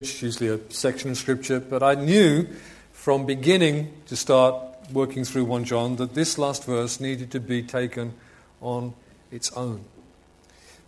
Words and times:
It's 0.00 0.22
usually 0.22 0.48
a 0.48 0.60
section 0.70 1.10
of 1.10 1.16
scripture, 1.16 1.58
but 1.58 1.82
I 1.82 1.96
knew 1.96 2.46
from 2.92 3.26
beginning 3.26 3.92
to 4.06 4.14
start 4.14 4.54
working 4.92 5.24
through 5.24 5.46
1 5.46 5.64
John 5.64 5.96
that 5.96 6.14
this 6.14 6.38
last 6.38 6.64
verse 6.66 7.00
needed 7.00 7.32
to 7.32 7.40
be 7.40 7.64
taken 7.64 8.14
on 8.60 8.94
its 9.32 9.50
own. 9.54 9.84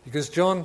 Because 0.05 0.29
John, 0.29 0.65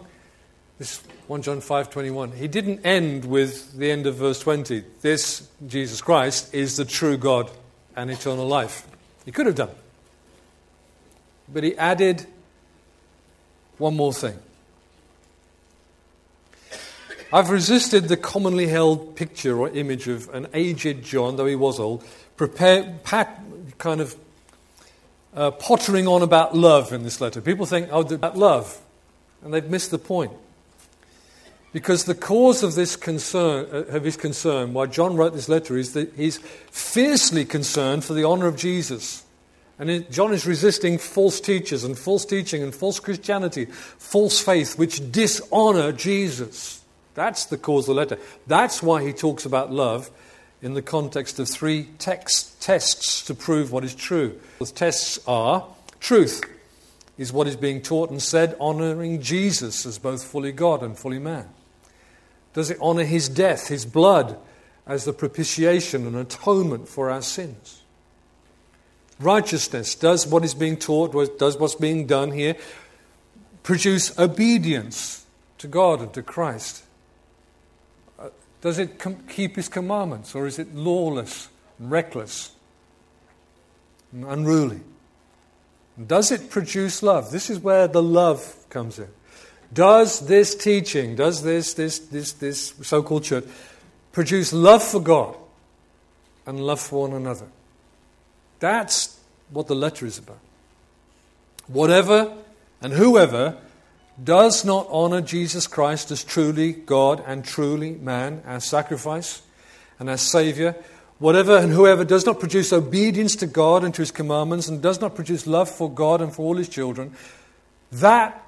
this 0.77 1.01
1 1.25 1.41
John 1.41 1.59
5:21, 1.59 2.33
he 2.33 2.47
didn't 2.47 2.85
end 2.85 3.25
with 3.25 3.79
the 3.79 3.89
end 3.89 4.05
of 4.05 4.17
verse 4.17 4.39
20. 4.41 4.83
This 5.01 5.47
Jesus 5.65 5.99
Christ 5.99 6.53
is 6.53 6.77
the 6.77 6.85
true 6.85 7.17
God 7.17 7.49
and 7.95 8.11
eternal 8.11 8.45
life. 8.45 8.85
He 9.25 9.31
could 9.31 9.47
have 9.47 9.55
done. 9.55 9.73
But 11.51 11.63
he 11.63 11.75
added 11.77 12.27
one 13.79 13.95
more 13.95 14.13
thing. 14.13 14.37
I've 17.35 17.49
resisted 17.49 18.05
the 18.05 18.15
commonly 18.15 18.67
held 18.67 19.17
picture 19.17 19.59
or 19.59 19.67
image 19.67 20.07
of 20.07 20.33
an 20.33 20.47
aged 20.53 21.03
John, 21.03 21.35
though 21.35 21.45
he 21.45 21.57
was 21.57 21.81
old, 21.81 22.01
prepare, 22.37 22.97
pat, 23.03 23.41
kind 23.77 23.99
of 23.99 24.15
uh, 25.35 25.51
pottering 25.51 26.07
on 26.07 26.21
about 26.21 26.55
love 26.55 26.93
in 26.93 27.03
this 27.03 27.19
letter. 27.19 27.41
People 27.41 27.65
think, 27.65 27.89
oh, 27.91 28.03
about 28.03 28.37
love. 28.37 28.79
And 29.43 29.53
they've 29.53 29.69
missed 29.69 29.91
the 29.91 29.97
point. 29.97 30.31
Because 31.73 32.05
the 32.05 32.15
cause 32.15 32.63
of 32.63 32.75
this 32.75 32.95
concern, 32.95 33.67
uh, 33.69 33.79
of 33.93 34.05
his 34.05 34.15
concern, 34.15 34.71
why 34.71 34.85
John 34.85 35.17
wrote 35.17 35.33
this 35.33 35.49
letter, 35.49 35.75
is 35.75 35.91
that 35.91 36.13
he's 36.13 36.37
fiercely 36.37 37.43
concerned 37.43 38.05
for 38.05 38.13
the 38.13 38.23
honor 38.23 38.47
of 38.47 38.55
Jesus. 38.55 39.25
And 39.77 40.09
John 40.09 40.33
is 40.33 40.47
resisting 40.47 40.99
false 40.99 41.41
teachers 41.41 41.83
and 41.83 41.99
false 41.99 42.23
teaching 42.23 42.63
and 42.63 42.73
false 42.73 43.01
Christianity, 43.01 43.65
false 43.65 44.39
faith, 44.39 44.79
which 44.79 45.11
dishonor 45.11 45.91
Jesus. 45.91 46.81
That's 47.15 47.45
the 47.45 47.57
cause 47.57 47.89
of 47.89 47.95
the 47.95 48.01
letter. 48.01 48.19
That's 48.45 48.83
why 48.83 49.03
he 49.03 49.13
talks 49.13 49.45
about 49.45 49.71
love 49.71 50.11
in 50.61 50.73
the 50.73 50.81
context 50.81 51.39
of 51.39 51.49
three 51.49 51.89
text, 51.97 52.61
tests 52.61 53.25
to 53.25 53.33
prove 53.33 53.71
what 53.71 53.83
is 53.83 53.95
true. 53.95 54.39
The 54.59 54.65
tests 54.65 55.19
are 55.27 55.65
truth 55.99 56.43
is 57.17 57.31
what 57.31 57.47
is 57.47 57.55
being 57.55 57.81
taught 57.81 58.09
and 58.09 58.21
said, 58.21 58.55
honoring 58.59 59.21
Jesus 59.21 59.85
as 59.85 59.97
both 59.97 60.23
fully 60.23 60.51
God 60.51 60.83
and 60.83 60.97
fully 60.97 61.19
man. 61.19 61.47
Does 62.53 62.69
it 62.69 62.77
honor 62.81 63.03
his 63.03 63.29
death, 63.29 63.67
his 63.67 63.85
blood, 63.85 64.37
as 64.85 65.05
the 65.05 65.13
propitiation 65.13 66.05
and 66.05 66.15
atonement 66.15 66.87
for 66.87 67.09
our 67.09 67.21
sins? 67.21 67.81
Righteousness, 69.19 69.95
does 69.95 70.27
what 70.27 70.43
is 70.43 70.53
being 70.53 70.77
taught, 70.77 71.37
does 71.37 71.57
what's 71.57 71.75
being 71.75 72.05
done 72.05 72.31
here 72.31 72.55
produce 73.63 74.17
obedience 74.19 75.25
to 75.57 75.67
God 75.67 76.01
and 76.01 76.13
to 76.13 76.21
Christ? 76.21 76.84
Does 78.61 78.79
it 78.79 78.97
com- 78.99 79.23
keep 79.27 79.55
his 79.55 79.69
commandments, 79.69 80.35
or 80.35 80.47
is 80.47 80.59
it 80.59 80.73
lawless, 80.73 81.49
and 81.79 81.91
reckless, 81.91 82.51
and 84.11 84.25
unruly? 84.25 84.81
Does 86.03 86.31
it 86.31 86.49
produce 86.49 87.01
love? 87.03 87.31
This 87.31 87.49
is 87.49 87.59
where 87.59 87.87
the 87.87 88.03
love 88.03 88.55
comes 88.69 88.99
in. 88.99 89.07
Does 89.73 90.27
this 90.27 90.55
teaching, 90.55 91.15
does 91.15 91.43
this, 91.43 91.73
this, 91.73 91.99
this, 91.99 92.33
this 92.33 92.73
so 92.81 93.01
called 93.03 93.23
church 93.23 93.45
produce 94.11 94.53
love 94.53 94.83
for 94.83 94.99
God 94.99 95.35
and 96.45 96.59
love 96.59 96.79
for 96.79 97.07
one 97.07 97.13
another? 97.13 97.47
That's 98.59 99.19
what 99.49 99.67
the 99.67 99.75
letter 99.75 100.05
is 100.05 100.17
about. 100.17 100.39
Whatever 101.67 102.35
and 102.81 102.93
whoever 102.93 103.57
does 104.23 104.63
not 104.63 104.87
honor 104.89 105.21
Jesus 105.21 105.67
Christ 105.67 106.11
as 106.11 106.23
truly 106.23 106.73
God 106.73 107.23
and 107.25 107.43
truly 107.43 107.91
man, 107.91 108.41
as 108.45 108.63
sacrifice 108.63 109.41
and 109.99 110.09
as 110.09 110.21
Savior, 110.21 110.75
whatever 111.19 111.57
and 111.57 111.71
whoever 111.71 112.05
does 112.05 112.25
not 112.25 112.39
produce 112.39 112.71
obedience 112.71 113.35
to 113.37 113.47
God 113.47 113.83
and 113.83 113.93
to 113.93 114.01
His 114.01 114.11
commandments 114.11 114.67
and 114.67 114.81
does 114.81 115.01
not 115.01 115.15
produce 115.15 115.47
love 115.47 115.69
for 115.69 115.91
God 115.91 116.21
and 116.21 116.33
for 116.33 116.43
all 116.43 116.57
His 116.57 116.69
children, 116.69 117.15
that 117.91 118.41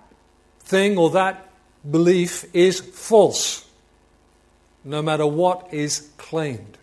thing 0.59 0.97
or 0.97 1.11
that 1.11 1.49
belief 1.89 2.45
is 2.53 2.79
false, 2.79 3.65
no 4.83 5.01
matter 5.01 5.25
what 5.25 5.73
is 5.73 6.09
claimed. 6.17 6.77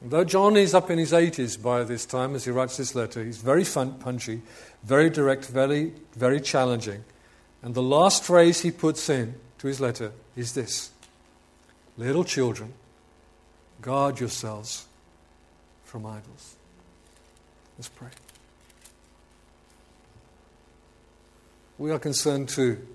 Though 0.00 0.24
John 0.24 0.56
is 0.56 0.74
up 0.74 0.90
in 0.90 0.98
his 0.98 1.10
80s 1.10 1.60
by 1.60 1.82
this 1.82 2.06
time 2.06 2.36
as 2.36 2.44
he 2.44 2.52
writes 2.52 2.76
this 2.76 2.94
letter, 2.94 3.24
he's 3.24 3.38
very 3.38 3.64
fun, 3.64 3.94
punchy, 3.94 4.42
very 4.88 5.10
direct, 5.10 5.46
very, 5.46 5.92
very 6.16 6.40
challenging. 6.40 7.04
And 7.62 7.74
the 7.74 7.82
last 7.82 8.24
phrase 8.24 8.62
he 8.62 8.70
puts 8.70 9.10
in 9.10 9.34
to 9.58 9.66
his 9.66 9.80
letter 9.80 10.12
is 10.34 10.54
this 10.54 10.90
Little 11.98 12.24
children, 12.24 12.72
guard 13.82 14.18
yourselves 14.18 14.86
from 15.84 16.06
idols. 16.06 16.56
Let's 17.76 17.88
pray. 17.90 18.08
We 21.76 21.90
are 21.90 21.98
concerned 21.98 22.48
too, 22.48 22.86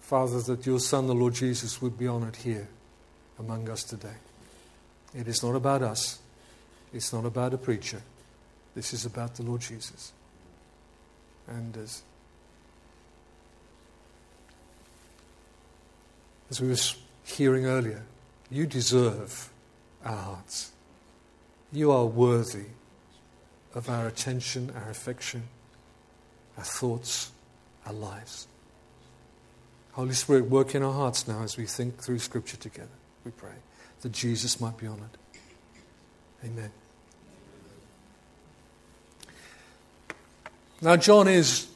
Father, 0.00 0.40
that 0.42 0.66
your 0.66 0.78
Son, 0.78 1.06
the 1.06 1.14
Lord 1.14 1.34
Jesus, 1.34 1.80
would 1.80 1.98
be 1.98 2.06
honored 2.06 2.36
here 2.36 2.68
among 3.38 3.70
us 3.70 3.82
today. 3.82 4.18
It 5.14 5.26
is 5.26 5.42
not 5.42 5.54
about 5.54 5.82
us. 5.82 6.18
It's 6.92 7.12
not 7.12 7.24
about 7.24 7.54
a 7.54 7.58
preacher. 7.58 8.02
This 8.74 8.92
is 8.92 9.06
about 9.06 9.36
the 9.36 9.42
Lord 9.42 9.62
Jesus. 9.62 10.12
And 11.48 11.76
as, 11.76 12.02
as 16.50 16.60
we 16.60 16.68
were 16.68 16.76
hearing 17.24 17.66
earlier, 17.66 18.04
you 18.50 18.66
deserve 18.66 19.50
our 20.04 20.16
hearts. 20.16 20.72
You 21.72 21.90
are 21.92 22.06
worthy 22.06 22.66
of 23.74 23.88
our 23.88 24.06
attention, 24.06 24.72
our 24.74 24.90
affection, 24.90 25.44
our 26.56 26.64
thoughts, 26.64 27.30
our 27.86 27.92
lives. 27.92 28.46
Holy 29.92 30.14
Spirit, 30.14 30.46
work 30.46 30.74
in 30.74 30.82
our 30.82 30.92
hearts 30.92 31.26
now 31.26 31.42
as 31.42 31.56
we 31.56 31.66
think 31.66 31.98
through 31.98 32.18
Scripture 32.20 32.56
together. 32.56 32.88
We 33.24 33.30
pray 33.32 33.56
that 34.00 34.12
Jesus 34.12 34.60
might 34.60 34.76
be 34.78 34.86
honored. 34.86 35.18
Amen. 36.44 36.70
Now, 40.80 40.96
John 40.96 41.26
is 41.26 41.66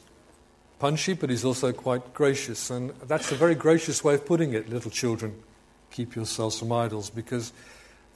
punchy, 0.78 1.14
but 1.14 1.30
he's 1.30 1.44
also 1.44 1.72
quite 1.72 2.14
gracious. 2.14 2.70
And 2.70 2.90
that's 3.06 3.32
a 3.32 3.34
very 3.34 3.54
gracious 3.54 4.04
way 4.04 4.14
of 4.14 4.24
putting 4.24 4.52
it, 4.54 4.68
little 4.68 4.90
children. 4.90 5.42
Keep 5.90 6.14
yourselves 6.14 6.58
from 6.58 6.72
idols, 6.72 7.10
because 7.10 7.52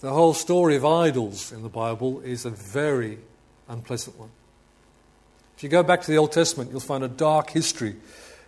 the 0.00 0.12
whole 0.12 0.34
story 0.34 0.76
of 0.76 0.84
idols 0.84 1.52
in 1.52 1.62
the 1.62 1.68
Bible 1.68 2.20
is 2.20 2.44
a 2.44 2.50
very 2.50 3.18
unpleasant 3.68 4.18
one. 4.18 4.30
If 5.56 5.62
you 5.62 5.68
go 5.68 5.82
back 5.82 6.02
to 6.02 6.10
the 6.10 6.18
Old 6.18 6.32
Testament, 6.32 6.70
you'll 6.70 6.80
find 6.80 7.02
a 7.02 7.08
dark 7.08 7.50
history 7.50 7.96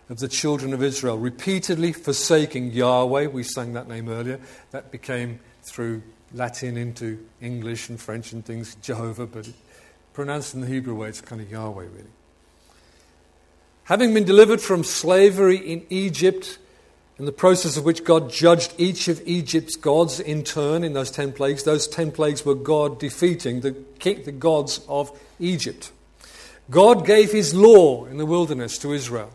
of 0.09 0.19
the 0.19 0.27
children 0.27 0.73
of 0.73 0.81
Israel 0.81 1.17
repeatedly 1.17 1.91
forsaking 1.91 2.71
Yahweh. 2.71 3.27
We 3.27 3.43
sang 3.43 3.73
that 3.73 3.87
name 3.87 4.09
earlier. 4.09 4.39
That 4.71 4.91
became 4.91 5.39
through 5.63 6.03
Latin 6.33 6.77
into 6.77 7.25
English 7.41 7.89
and 7.89 7.99
French 7.99 8.31
and 8.31 8.45
things, 8.45 8.75
Jehovah, 8.75 9.27
but 9.27 9.49
pronounced 10.13 10.53
in 10.53 10.61
the 10.61 10.67
Hebrew 10.67 10.95
way, 10.95 11.09
it's 11.09 11.21
kind 11.21 11.41
of 11.41 11.49
Yahweh, 11.49 11.83
really. 11.83 12.09
Having 13.89 14.13
been 14.13 14.23
delivered 14.23 14.61
from 14.61 14.83
slavery 14.83 15.57
in 15.57 15.83
Egypt, 15.89 16.59
in 17.17 17.25
the 17.25 17.31
process 17.31 17.75
of 17.75 17.85
which 17.85 18.03
God 18.03 18.29
judged 18.29 18.71
each 18.77 19.07
of 19.07 19.19
Egypt's 19.25 19.75
gods 19.75 20.19
in 20.19 20.43
turn 20.43 20.83
in 20.83 20.93
those 20.93 21.09
ten 21.09 21.33
plagues, 21.33 21.63
those 21.63 21.87
ten 21.87 22.11
plagues 22.11 22.45
were 22.45 22.53
God 22.53 22.99
defeating 22.99 23.61
the, 23.61 23.75
the 24.03 24.31
gods 24.31 24.81
of 24.87 25.19
Egypt. 25.39 25.91
God 26.69 27.03
gave 27.03 27.31
his 27.31 27.55
law 27.55 28.05
in 28.05 28.17
the 28.17 28.27
wilderness 28.27 28.77
to 28.77 28.93
Israel. 28.93 29.31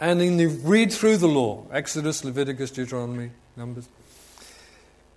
And 0.00 0.20
in 0.20 0.36
the 0.36 0.46
read 0.46 0.92
through 0.92 1.18
the 1.18 1.28
law, 1.28 1.64
Exodus, 1.70 2.24
Leviticus, 2.24 2.72
Deuteronomy, 2.72 3.30
Numbers, 3.56 3.88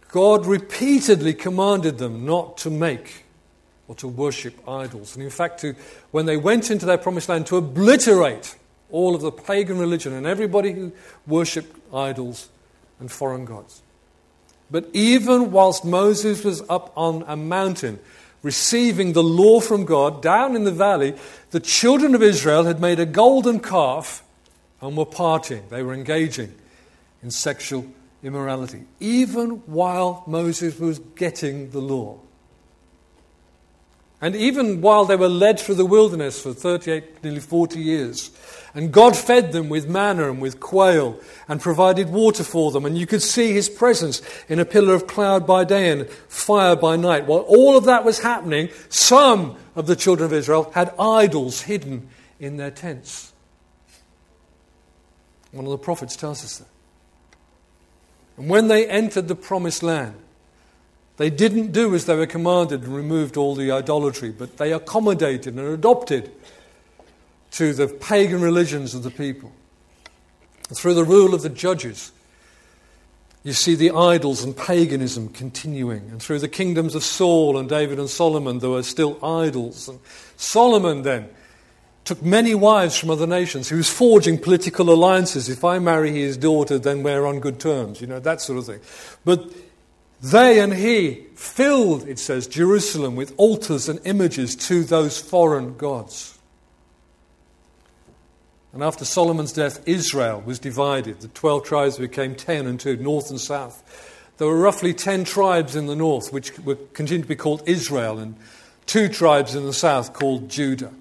God 0.09 0.45
repeatedly 0.45 1.33
commanded 1.33 1.97
them 1.97 2.23
not 2.23 2.59
to 2.59 2.69
make 2.69 3.23
or 3.87 3.95
to 3.95 4.07
worship 4.07 4.67
idols. 4.67 5.15
And 5.15 5.23
in 5.23 5.29
fact, 5.29 5.61
to, 5.61 5.75
when 6.11 6.25
they 6.25 6.37
went 6.37 6.69
into 6.71 6.85
their 6.85 6.97
promised 6.97 7.29
land, 7.29 7.47
to 7.47 7.57
obliterate 7.57 8.55
all 8.91 9.15
of 9.15 9.21
the 9.21 9.31
pagan 9.31 9.77
religion 9.77 10.13
and 10.13 10.25
everybody 10.25 10.71
who 10.71 10.91
worshipped 11.25 11.75
idols 11.93 12.49
and 12.99 13.11
foreign 13.11 13.45
gods. 13.45 13.81
But 14.69 14.87
even 14.93 15.51
whilst 15.51 15.85
Moses 15.85 16.43
was 16.43 16.61
up 16.69 16.91
on 16.95 17.23
a 17.27 17.35
mountain 17.35 17.99
receiving 18.43 19.13
the 19.13 19.23
law 19.23 19.59
from 19.59 19.85
God, 19.85 20.21
down 20.21 20.55
in 20.55 20.63
the 20.63 20.71
valley, 20.71 21.15
the 21.51 21.59
children 21.59 22.15
of 22.15 22.23
Israel 22.23 22.65
had 22.65 22.79
made 22.79 22.99
a 22.99 23.05
golden 23.05 23.59
calf 23.59 24.23
and 24.81 24.95
were 24.95 25.05
partying. 25.05 25.67
They 25.69 25.83
were 25.83 25.93
engaging 25.93 26.53
in 27.23 27.31
sexual 27.31 27.85
immorality, 28.23 28.83
even 28.99 29.49
while 29.65 30.23
Moses 30.27 30.79
was 30.79 30.99
getting 30.99 31.71
the 31.71 31.79
law. 31.79 32.19
And 34.19 34.35
even 34.35 34.81
while 34.81 35.05
they 35.05 35.15
were 35.15 35.29
led 35.29 35.59
through 35.59 35.75
the 35.75 35.85
wilderness 35.85 36.41
for 36.41 36.53
38, 36.53 37.23
nearly 37.23 37.39
40 37.39 37.79
years, 37.79 38.31
and 38.73 38.91
God 38.91 39.15
fed 39.15 39.51
them 39.51 39.69
with 39.69 39.87
manna 39.87 40.29
and 40.29 40.41
with 40.41 40.59
quail 40.59 41.19
and 41.47 41.61
provided 41.61 42.09
water 42.09 42.43
for 42.43 42.71
them, 42.71 42.85
and 42.85 42.97
you 42.97 43.05
could 43.05 43.21
see 43.21 43.53
his 43.53 43.69
presence 43.69 44.21
in 44.49 44.59
a 44.59 44.65
pillar 44.65 44.95
of 44.95 45.07
cloud 45.07 45.45
by 45.45 45.63
day 45.63 45.91
and 45.91 46.09
fire 46.09 46.75
by 46.75 46.95
night. 46.95 47.25
While 47.25 47.41
all 47.41 47.77
of 47.77 47.85
that 47.85 48.03
was 48.03 48.19
happening, 48.19 48.69
some 48.89 49.55
of 49.75 49.87
the 49.87 49.95
children 49.95 50.25
of 50.25 50.33
Israel 50.33 50.71
had 50.73 50.93
idols 50.99 51.61
hidden 51.61 52.09
in 52.39 52.57
their 52.57 52.71
tents. 52.71 53.33
One 55.51 55.65
of 55.65 55.71
the 55.71 55.77
prophets 55.77 56.15
tells 56.15 56.43
us 56.43 56.57
that. 56.57 56.67
And 58.37 58.49
when 58.49 58.67
they 58.67 58.87
entered 58.87 59.27
the 59.27 59.35
promised 59.35 59.81
land, 59.81 60.15
they 61.17 61.29
didn't 61.29 61.71
do 61.71 61.93
as 61.95 62.05
they 62.05 62.15
were 62.15 62.27
commanded 62.27 62.83
and 62.83 62.95
removed 62.95 63.37
all 63.37 63.55
the 63.55 63.71
idolatry, 63.71 64.29
but 64.31 64.57
they 64.57 64.71
accommodated 64.71 65.55
and 65.55 65.67
adopted 65.67 66.31
to 67.51 67.73
the 67.73 67.87
pagan 67.87 68.41
religions 68.41 68.93
of 68.93 69.03
the 69.03 69.11
people. 69.11 69.51
Through 70.75 70.93
the 70.93 71.03
rule 71.03 71.33
of 71.33 71.41
the 71.41 71.49
judges, 71.49 72.11
you 73.43 73.53
see 73.53 73.75
the 73.75 73.91
idols 73.91 74.43
and 74.43 74.55
paganism 74.55 75.29
continuing. 75.29 76.09
And 76.11 76.21
through 76.21 76.39
the 76.39 76.49
kingdoms 76.49 76.93
of 76.93 77.03
Saul 77.03 77.57
and 77.57 77.69
David 77.69 77.97
and 77.97 78.09
Solomon, 78.09 78.59
there 78.59 78.69
were 78.69 78.83
still 78.83 79.17
idols. 79.23 79.87
And 79.87 79.99
Solomon 80.35 81.01
then 81.03 81.29
took 82.03 82.21
many 82.21 82.53
wives 82.53 82.97
from 82.97 83.09
other 83.09 83.25
nations. 83.25 83.69
He 83.69 83.75
was 83.75 83.89
forging 83.89 84.37
political 84.37 84.89
alliances. 84.89 85.49
If 85.49 85.63
I 85.63 85.79
marry 85.79 86.11
his 86.11 86.37
daughter, 86.37 86.77
then 86.77 87.03
we're 87.03 87.25
on 87.25 87.39
good 87.39 87.59
terms, 87.59 88.01
you 88.01 88.07
know, 88.07 88.19
that 88.19 88.41
sort 88.41 88.59
of 88.59 88.65
thing. 88.65 88.81
But 89.25 89.49
they 90.21 90.59
and 90.59 90.73
he 90.73 91.25
filled, 91.35 92.07
it 92.07 92.19
says, 92.19 92.47
Jerusalem 92.47 93.15
with 93.15 93.33
altars 93.37 93.87
and 93.87 93.99
images 94.05 94.55
to 94.67 94.83
those 94.83 95.19
foreign 95.19 95.77
gods. 95.77 96.37
And 98.73 98.83
after 98.83 99.05
Solomon's 99.05 99.53
death, 99.53 99.81
Israel 99.87 100.41
was 100.45 100.59
divided. 100.59 101.21
The 101.21 101.29
12 101.29 101.63
tribes 101.63 101.97
became 101.97 102.35
10 102.35 102.67
and 102.67 102.79
2, 102.79 102.97
north 102.97 103.29
and 103.29 103.39
south. 103.39 103.83
There 104.37 104.47
were 104.47 104.59
roughly 104.59 104.93
10 104.93 105.23
tribes 105.23 105.75
in 105.75 105.87
the 105.87 105.95
north, 105.95 106.31
which 106.31 106.57
were 106.59 106.75
continued 106.93 107.23
to 107.23 107.29
be 107.29 107.35
called 107.35 107.63
Israel, 107.65 108.19
and 108.19 108.35
two 108.85 109.09
tribes 109.09 109.55
in 109.55 109.65
the 109.65 109.73
south 109.73 110.13
called 110.13 110.49
Judah. 110.49 110.93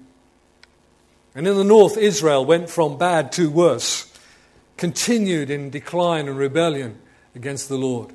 And 1.35 1.47
in 1.47 1.55
the 1.55 1.63
north, 1.63 1.97
Israel 1.97 2.45
went 2.45 2.69
from 2.69 2.97
bad 2.97 3.31
to 3.33 3.51
worse, 3.51 4.11
continued 4.75 5.51
in 5.51 5.69
decline 5.69 6.27
and 6.27 6.37
rebellion 6.37 6.97
against 7.35 7.69
the 7.69 7.77
Lord. 7.77 8.11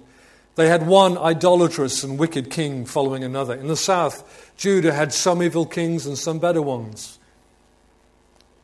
They 0.54 0.68
had 0.68 0.86
one 0.86 1.16
idolatrous 1.16 2.04
and 2.04 2.18
wicked 2.18 2.50
king 2.50 2.84
following 2.84 3.24
another. 3.24 3.54
In 3.54 3.68
the 3.68 3.76
south, 3.76 4.52
Judah 4.56 4.92
had 4.92 5.12
some 5.12 5.42
evil 5.42 5.64
kings 5.64 6.06
and 6.06 6.18
some 6.18 6.38
better 6.38 6.60
ones. 6.60 7.18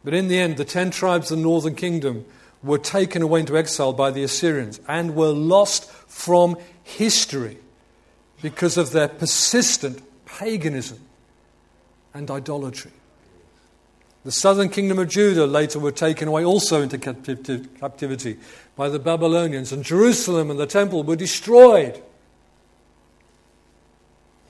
But 0.05 0.15
in 0.15 0.29
the 0.29 0.39
end, 0.39 0.59
the 0.59 0.65
ten 0.65 0.91
tribes 0.91 1.31
of 1.31 1.39
the 1.39 1.43
northern 1.43 1.75
kingdom 1.75 2.25
were 2.63 2.79
taken 2.79 3.23
away 3.23 3.41
into 3.41 3.57
exile 3.57 3.93
by 3.93 4.11
the 4.11 4.23
Assyrians 4.23 4.81
and 4.87 5.15
were 5.15 5.31
lost 5.31 5.91
from 5.91 6.57
history 6.83 7.59
because 8.43 8.77
of 8.77 8.93
their 8.93 9.09
persistent 9.09 10.03
paganism 10.27 11.01
and 12.15 12.31
idolatry. 12.31 12.93
The 14.25 14.33
southern 14.33 14.69
kingdom 14.69 14.99
of 14.99 15.09
Judah 15.09 15.47
later 15.47 15.79
were 15.79 15.93
taken 15.93 16.29
away 16.29 16.45
also 16.45 16.83
into 16.83 16.99
captivity 16.99 18.37
by 18.79 18.89
the 18.89 19.01
Babylonians, 19.01 19.73
and 19.73 19.83
Jerusalem 19.83 20.53
and 20.53 20.61
the 20.61 20.65
temple 20.65 21.03
were 21.03 21.17
destroyed. 21.17 22.01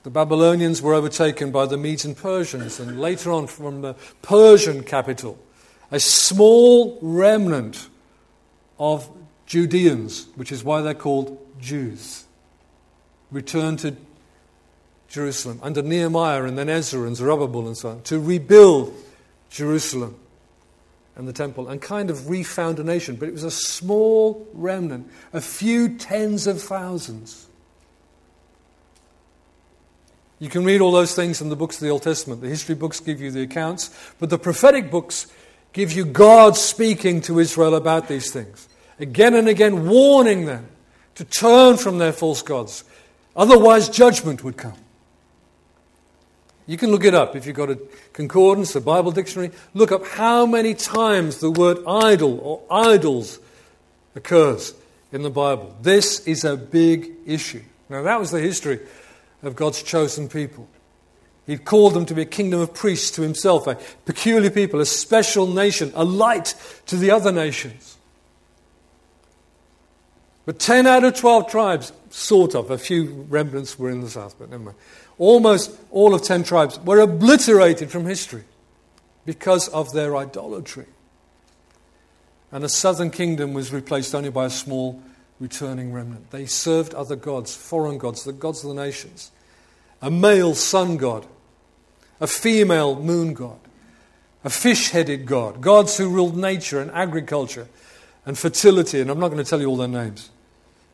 The 0.03 0.11
Babylonians 0.11 0.83
were 0.83 0.93
overtaken 0.93 1.49
by 1.49 1.65
the 1.65 1.77
Medes 1.77 2.05
and 2.05 2.15
Persians, 2.15 2.79
and 2.79 3.01
later 3.01 3.31
on, 3.31 3.47
from 3.47 3.81
the 3.81 3.95
Persian 4.21 4.83
capital, 4.83 5.39
a 5.91 5.99
small 5.99 6.99
remnant 7.01 7.89
of 8.77 9.09
Judeans, 9.47 10.27
which 10.35 10.51
is 10.51 10.63
why 10.63 10.83
they're 10.83 10.93
called 10.93 11.35
Jews, 11.59 12.25
returned 13.31 13.79
to 13.79 13.95
Jerusalem 15.07 15.59
under 15.63 15.81
Nehemiah 15.81 16.43
and 16.43 16.55
then 16.55 16.69
Ezra 16.69 17.07
and 17.07 17.15
Zerubbabel 17.15 17.65
and 17.65 17.75
so 17.75 17.89
on 17.89 18.01
to 18.03 18.19
rebuild 18.19 18.93
Jerusalem 19.49 20.19
and 21.19 21.27
the 21.27 21.33
temple 21.33 21.67
and 21.67 21.81
kind 21.81 22.09
of 22.09 22.29
refound 22.29 22.79
a 22.79 22.83
nation. 22.83 23.17
But 23.17 23.27
it 23.27 23.33
was 23.33 23.43
a 23.43 23.51
small 23.51 24.47
remnant, 24.53 25.11
a 25.33 25.41
few 25.41 25.97
tens 25.97 26.47
of 26.47 26.61
thousands. 26.61 27.45
You 30.39 30.47
can 30.47 30.63
read 30.63 30.79
all 30.79 30.93
those 30.93 31.13
things 31.13 31.41
in 31.41 31.49
the 31.49 31.57
books 31.57 31.75
of 31.75 31.81
the 31.81 31.89
Old 31.89 32.03
Testament. 32.03 32.39
The 32.39 32.47
history 32.47 32.73
books 32.73 33.01
give 33.01 33.19
you 33.19 33.31
the 33.31 33.41
accounts, 33.41 33.93
but 34.17 34.29
the 34.29 34.39
prophetic 34.39 34.89
books 34.89 35.27
give 35.73 35.91
you 35.91 36.05
God 36.05 36.55
speaking 36.55 37.19
to 37.23 37.39
Israel 37.39 37.75
about 37.75 38.07
these 38.07 38.31
things. 38.31 38.69
Again 38.97 39.35
and 39.35 39.49
again, 39.49 39.89
warning 39.89 40.45
them 40.45 40.69
to 41.15 41.25
turn 41.25 41.75
from 41.75 41.97
their 41.97 42.13
false 42.13 42.41
gods. 42.41 42.85
Otherwise, 43.35 43.89
judgment 43.89 44.41
would 44.45 44.55
come. 44.55 44.77
You 46.69 46.77
can 46.77 46.91
look 46.91 47.03
it 47.03 47.15
up 47.15 47.35
if 47.35 47.47
you've 47.47 47.55
got 47.55 47.71
a 47.71 47.79
concordance, 48.13 48.75
a 48.75 48.81
Bible 48.81 49.09
dictionary. 49.09 49.49
Look 49.73 49.91
up 49.91 50.05
how 50.05 50.45
many 50.45 50.75
times 50.75 51.39
the 51.39 51.49
word 51.49 51.79
idol 51.87 52.39
or 52.41 52.61
idols 52.69 53.39
occurs 54.13 54.75
in 55.11 55.23
the 55.23 55.31
Bible. 55.31 55.75
This 55.81 56.19
is 56.27 56.43
a 56.43 56.55
big 56.55 57.09
issue. 57.25 57.63
Now, 57.89 58.03
that 58.03 58.19
was 58.19 58.29
the 58.29 58.39
history 58.39 58.81
of 59.41 59.55
God's 59.55 59.81
chosen 59.81 60.29
people. 60.29 60.67
He 61.47 61.57
called 61.57 61.95
them 61.95 62.05
to 62.05 62.13
be 62.13 62.21
a 62.21 62.25
kingdom 62.25 62.59
of 62.59 62.71
priests 62.71 63.09
to 63.15 63.23
himself, 63.23 63.65
a 63.65 63.75
peculiar 64.05 64.51
people, 64.51 64.79
a 64.79 64.85
special 64.85 65.47
nation, 65.47 65.91
a 65.95 66.05
light 66.05 66.53
to 66.85 66.97
the 66.97 67.09
other 67.09 67.31
nations. 67.31 67.97
But 70.45 70.59
10 70.59 70.85
out 70.85 71.03
of 71.03 71.15
12 71.15 71.49
tribes, 71.49 71.91
sort 72.11 72.53
of, 72.53 72.69
a 72.69 72.77
few 72.77 73.25
remnants 73.27 73.79
were 73.79 73.89
in 73.89 74.01
the 74.01 74.09
south, 74.09 74.35
but 74.37 74.51
never 74.51 74.65
mind 74.65 74.77
almost 75.19 75.77
all 75.91 76.15
of 76.15 76.23
10 76.23 76.43
tribes, 76.43 76.79
were 76.79 76.99
obliterated 76.99 77.91
from 77.91 78.05
history 78.05 78.45
because 79.25 79.67
of 79.67 79.91
their 79.93 80.17
idolatry. 80.17 80.87
And 82.51 82.63
the 82.63 82.69
southern 82.69 83.11
kingdom 83.11 83.53
was 83.53 83.71
replaced 83.71 84.15
only 84.15 84.31
by 84.31 84.45
a 84.45 84.49
small 84.49 85.03
returning 85.39 85.93
remnant. 85.93 86.31
They 86.31 86.47
served 86.47 86.95
other 86.95 87.15
gods, 87.15 87.55
foreign 87.55 87.97
gods, 87.97 88.23
the 88.23 88.33
gods 88.33 88.63
of 88.63 88.75
the 88.75 88.81
nations. 88.81 89.29
A 90.01 90.09
male 90.09 90.55
sun 90.55 90.97
god, 90.97 91.27
a 92.19 92.27
female 92.27 92.95
moon 92.95 93.33
god, 93.33 93.59
a 94.43 94.49
fish 94.49 94.89
headed 94.89 95.25
god, 95.25 95.61
gods 95.61 95.97
who 95.97 96.09
ruled 96.09 96.37
nature 96.37 96.81
and 96.81 96.89
agriculture 96.91 97.67
and 98.25 98.37
fertility. 98.37 99.01
And 99.01 99.11
I'm 99.11 99.19
not 99.19 99.27
going 99.27 99.43
to 99.43 99.49
tell 99.49 99.59
you 99.59 99.67
all 99.67 99.77
their 99.77 99.87
names, 99.87 100.29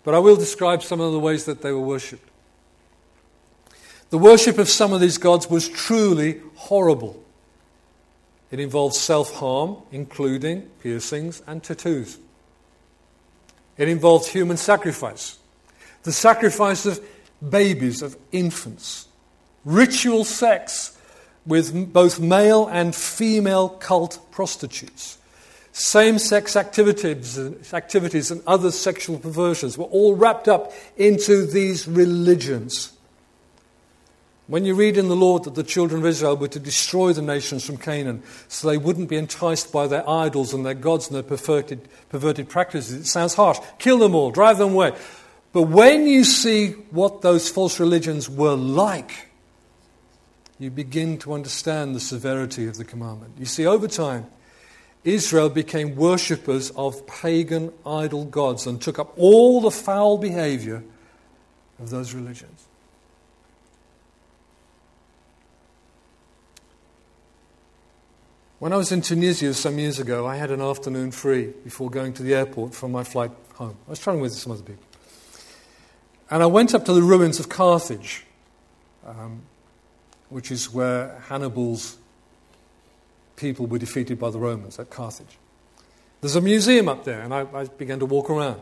but 0.03 0.15
I 0.15 0.19
will 0.19 0.35
describe 0.35 0.81
some 0.83 0.99
of 0.99 1.11
the 1.11 1.19
ways 1.19 1.45
that 1.45 1.61
they 1.61 1.71
were 1.71 1.79
worshipped. 1.79 2.29
The 4.15 4.19
worship 4.19 4.59
of 4.59 4.69
some 4.69 4.93
of 4.93 5.01
these 5.01 5.17
gods 5.17 5.49
was 5.49 5.67
truly 5.67 6.39
horrible. 6.55 7.21
It 8.49 8.61
involved 8.61 8.95
self 8.95 9.33
harm, 9.33 9.75
including 9.91 10.61
piercings 10.81 11.41
and 11.45 11.61
tattoos. 11.61 12.17
It 13.77 13.89
involved 13.89 14.29
human 14.29 14.55
sacrifice, 14.55 15.37
the 16.03 16.13
sacrifice 16.13 16.85
of 16.85 17.05
babies, 17.49 18.01
of 18.01 18.15
infants, 18.31 19.09
ritual 19.65 20.23
sex 20.23 20.97
with 21.45 21.91
both 21.91 22.17
male 22.17 22.67
and 22.67 22.95
female 22.95 23.67
cult 23.67 24.31
prostitutes. 24.31 25.17
Same 25.73 26.19
sex 26.19 26.55
activities, 26.55 27.37
activities 27.73 28.31
and 28.31 28.41
other 28.47 28.71
sexual 28.71 29.19
perversions 29.19 29.77
were 29.77 29.83
all 29.87 30.15
wrapped 30.15 30.47
up 30.47 30.71
into 30.95 31.45
these 31.45 31.85
religions. 31.85 32.94
When 34.47 34.63
you 34.63 34.75
read 34.75 34.97
in 34.97 35.07
the 35.07 35.15
Lord 35.15 35.45
that 35.45 35.55
the 35.55 35.63
children 35.63 36.01
of 36.01 36.05
Israel 36.05 36.37
were 36.37 36.47
to 36.49 36.59
destroy 36.59 37.13
the 37.13 37.23
nations 37.23 37.65
from 37.65 37.77
Canaan 37.77 38.21
so 38.47 38.67
they 38.67 38.77
wouldn't 38.77 39.09
be 39.09 39.15
enticed 39.15 39.71
by 39.71 39.87
their 39.87 40.07
idols 40.07 40.53
and 40.53 40.63
their 40.63 40.75
gods 40.75 41.07
and 41.07 41.15
their 41.15 41.23
perverted, 41.23 41.87
perverted 42.09 42.47
practices, 42.47 42.93
it 42.93 43.07
sounds 43.07 43.33
harsh. 43.33 43.57
Kill 43.79 43.97
them 43.97 44.13
all, 44.13 44.29
drive 44.29 44.59
them 44.59 44.73
away. 44.73 44.93
But 45.51 45.63
when 45.63 46.05
you 46.05 46.23
see 46.23 46.71
what 46.91 47.21
those 47.21 47.49
false 47.49 47.79
religions 47.79 48.29
were 48.29 48.55
like, 48.55 49.29
you 50.59 50.69
begin 50.69 51.17
to 51.19 51.33
understand 51.33 51.95
the 51.95 51.99
severity 51.99 52.67
of 52.67 52.77
the 52.77 52.85
commandment. 52.85 53.33
You 53.39 53.45
see, 53.45 53.65
over 53.65 53.87
time, 53.87 54.27
Israel 55.03 55.49
became 55.49 55.95
worshippers 55.95 56.71
of 56.71 57.05
pagan 57.07 57.73
idol 57.85 58.25
gods 58.25 58.67
and 58.67 58.81
took 58.81 58.99
up 58.99 59.13
all 59.17 59.59
the 59.61 59.71
foul 59.71 60.17
behavior 60.17 60.83
of 61.79 61.89
those 61.89 62.13
religions. 62.13 62.67
When 68.57 68.71
I 68.71 68.77
was 68.77 68.93
in 68.93 69.01
Tunisia 69.01 69.53
some 69.53 69.77
years 69.79 69.99
ago, 69.99 70.25
I 70.25 70.37
had 70.37 70.49
an 70.49 70.61
afternoon 70.61 71.11
free 71.11 71.53
before 71.65 71.89
going 71.89 72.13
to 72.13 72.23
the 72.23 72.33
airport 72.33 72.73
for 72.73 72.87
my 72.87 73.03
flight 73.03 73.31
home. 73.55 73.75
I 73.85 73.89
was 73.89 73.99
traveling 73.99 74.21
with 74.21 74.31
some 74.31 74.53
other 74.53 74.61
people. 74.63 74.83
And 76.31 76.41
I 76.41 76.45
went 76.45 76.73
up 76.73 76.85
to 76.85 76.93
the 76.93 77.01
ruins 77.01 77.37
of 77.37 77.49
Carthage, 77.49 78.25
um, 79.05 79.41
which 80.29 80.51
is 80.51 80.73
where 80.73 81.21
Hannibal's 81.27 81.97
people 83.35 83.65
were 83.65 83.77
defeated 83.77 84.17
by 84.19 84.29
the 84.29 84.39
Romans 84.39 84.79
at 84.79 84.89
Carthage. 84.89 85.37
There's 86.21 86.37
a 86.37 86.41
museum 86.41 86.87
up 86.87 87.03
there, 87.03 87.19
and 87.19 87.33
I, 87.33 87.45
I 87.53 87.65
began 87.65 87.99
to 87.99 88.05
walk 88.05 88.29
around. 88.29 88.61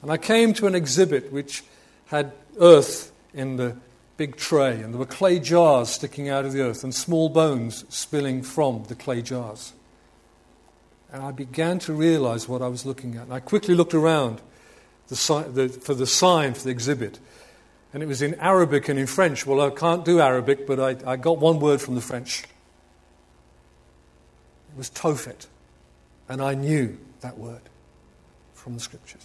And 0.00 0.10
I 0.10 0.16
came 0.16 0.54
to 0.54 0.66
an 0.66 0.74
exhibit 0.74 1.30
which 1.30 1.64
had 2.06 2.32
earth 2.58 3.12
in 3.34 3.56
the 3.56 3.76
big 4.16 4.36
tray, 4.36 4.80
and 4.80 4.94
there 4.94 4.98
were 4.98 5.06
clay 5.06 5.38
jars 5.38 5.90
sticking 5.90 6.28
out 6.28 6.44
of 6.44 6.52
the 6.52 6.62
earth 6.62 6.82
and 6.82 6.94
small 6.94 7.28
bones 7.28 7.84
spilling 7.88 8.42
from 8.42 8.84
the 8.84 8.94
clay 8.94 9.22
jars. 9.22 9.72
And 11.12 11.22
I 11.22 11.30
began 11.30 11.78
to 11.80 11.92
realize 11.92 12.48
what 12.48 12.62
I 12.62 12.68
was 12.68 12.84
looking 12.84 13.16
at. 13.16 13.24
And 13.24 13.32
I 13.32 13.40
quickly 13.40 13.74
looked 13.74 13.94
around 13.94 14.40
the, 15.08 15.46
the, 15.52 15.68
for 15.68 15.94
the 15.94 16.06
sign 16.06 16.54
for 16.54 16.64
the 16.64 16.70
exhibit. 16.70 17.18
And 17.94 18.02
it 18.02 18.06
was 18.06 18.22
in 18.22 18.34
Arabic 18.34 18.88
and 18.88 18.98
in 18.98 19.06
French. 19.06 19.46
Well, 19.46 19.60
I 19.60 19.70
can't 19.70 20.04
do 20.04 20.20
Arabic, 20.20 20.66
but 20.66 20.80
I, 20.80 21.12
I 21.12 21.16
got 21.16 21.38
one 21.38 21.60
word 21.60 21.80
from 21.80 21.94
the 21.94 22.00
French. 22.00 22.42
It 24.72 24.76
was 24.76 24.90
Tophet. 24.90 25.46
And 26.28 26.42
I 26.42 26.54
knew 26.54 26.98
that 27.20 27.38
word 27.38 27.62
from 28.52 28.74
the 28.74 28.80
scriptures. 28.80 29.22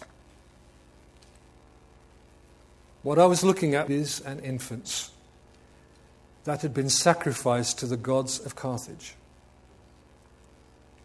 What 3.02 3.18
I 3.18 3.26
was 3.26 3.42
looking 3.42 3.74
at 3.74 3.90
is 3.90 4.20
an 4.20 4.40
infant 4.40 5.10
that 6.44 6.62
had 6.62 6.72
been 6.72 6.88
sacrificed 6.88 7.78
to 7.80 7.86
the 7.86 7.96
gods 7.96 8.38
of 8.44 8.54
Carthage. 8.54 9.14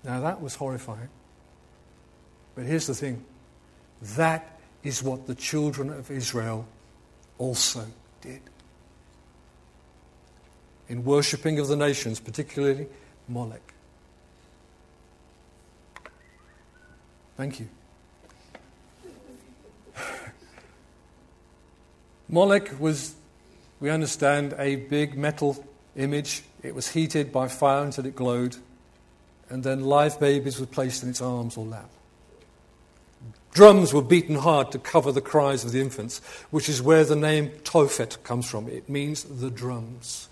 Now 0.04 0.20
that 0.22 0.42
was 0.42 0.56
horrifying. 0.56 1.10
But 2.56 2.66
here's 2.66 2.88
the 2.88 2.96
thing 2.96 3.24
that 4.16 4.60
is 4.84 5.01
what 5.01 5.27
the 5.27 5.36
children 5.36 5.89
of 5.89 6.12
Israel 6.12 6.68
also 7.38 7.86
did. 8.22 8.42
In 10.88 11.04
worshipping 11.04 11.60
of 11.60 11.68
the 11.68 11.75
nations, 11.75 12.20
particularly 12.20 12.88
Molech. 13.27 13.74
Thank 17.36 17.60
you. 17.60 17.68
Molech 22.29 22.79
was, 22.79 23.15
we 23.79 23.89
understand, 23.89 24.53
a 24.57 24.75
big 24.75 25.17
metal 25.17 25.65
image. 25.96 26.43
It 26.62 26.75
was 26.75 26.89
heated 26.89 27.31
by 27.31 27.48
fire 27.48 27.84
until 27.84 28.05
it 28.05 28.15
glowed, 28.15 28.57
and 29.50 29.63
then 29.63 29.86
live 29.86 30.19
babies 30.19 30.60
were 30.60 30.65
placed 30.65 31.03
in 31.03 31.10
its 31.10 31.22
arms 31.22 31.55
or 31.57 31.65
lap. 31.65 31.89
Drums 33.53 33.93
were 33.93 34.03
beaten 34.03 34.36
hard 34.36 34.72
to 34.74 34.79
cover 34.79 35.12
the 35.12 35.22
cries 35.22 35.63
of 35.65 35.72
the 35.72 35.81
infants, 35.81 36.19
which 36.51 36.69
is 36.69 36.81
where 36.81 37.03
the 37.03 37.15
name 37.15 37.50
Tophet 37.63 38.22
comes 38.24 38.48
from. 38.48 38.67
It 38.67 38.88
means 38.88 39.24
the 39.24 39.50
drums, 39.50 40.27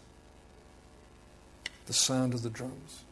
the 1.87 1.93
sound 1.93 2.33
of 2.33 2.43
the 2.43 2.49
drums. 2.49 3.03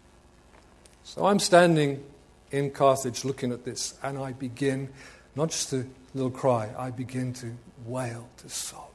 So 1.03 1.25
I'm 1.25 1.39
standing 1.39 2.03
in 2.51 2.69
Carthage 2.69 3.25
looking 3.25 3.51
at 3.51 3.65
this, 3.65 3.95
and 4.03 4.17
I 4.19 4.33
begin 4.33 4.89
not 5.35 5.49
just 5.49 5.69
to 5.71 5.89
little 6.13 6.31
cry, 6.31 6.69
I 6.77 6.91
begin 6.91 7.33
to 7.33 7.55
wail, 7.85 8.27
to 8.37 8.49
sob. 8.49 8.89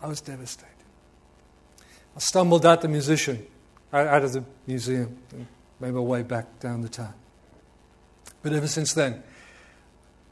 I 0.00 0.08
was 0.08 0.20
devastated. 0.20 0.68
I 2.16 2.18
stumbled 2.18 2.66
out 2.66 2.82
the 2.82 2.88
musician, 2.88 3.46
out 3.92 4.24
of 4.24 4.32
the 4.32 4.44
museum, 4.66 5.18
and 5.32 5.46
made 5.80 5.92
my 5.92 6.00
way 6.00 6.22
back 6.22 6.60
down 6.60 6.82
the 6.82 6.88
town. 6.88 7.14
But 8.42 8.52
ever 8.52 8.66
since 8.66 8.92
then, 8.94 9.22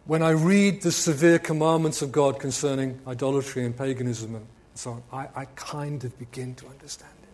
when 0.07 0.23
I 0.23 0.31
read 0.31 0.83
the 0.83 0.91
severe 0.91 1.39
commandments 1.39 2.03
of 2.03 2.11
God 2.11 2.41
concerning 2.41 3.01
idolatry 3.07 3.65
and 3.65 3.77
paganism 3.77 4.35
and 4.35 4.47
so 4.75 4.93
on, 4.93 5.03
I, 5.13 5.43
I 5.43 5.45
kind 5.55 6.03
of 6.03 6.19
begin 6.19 6.55
to 6.57 6.67
understand 6.67 7.13
it. 7.23 7.29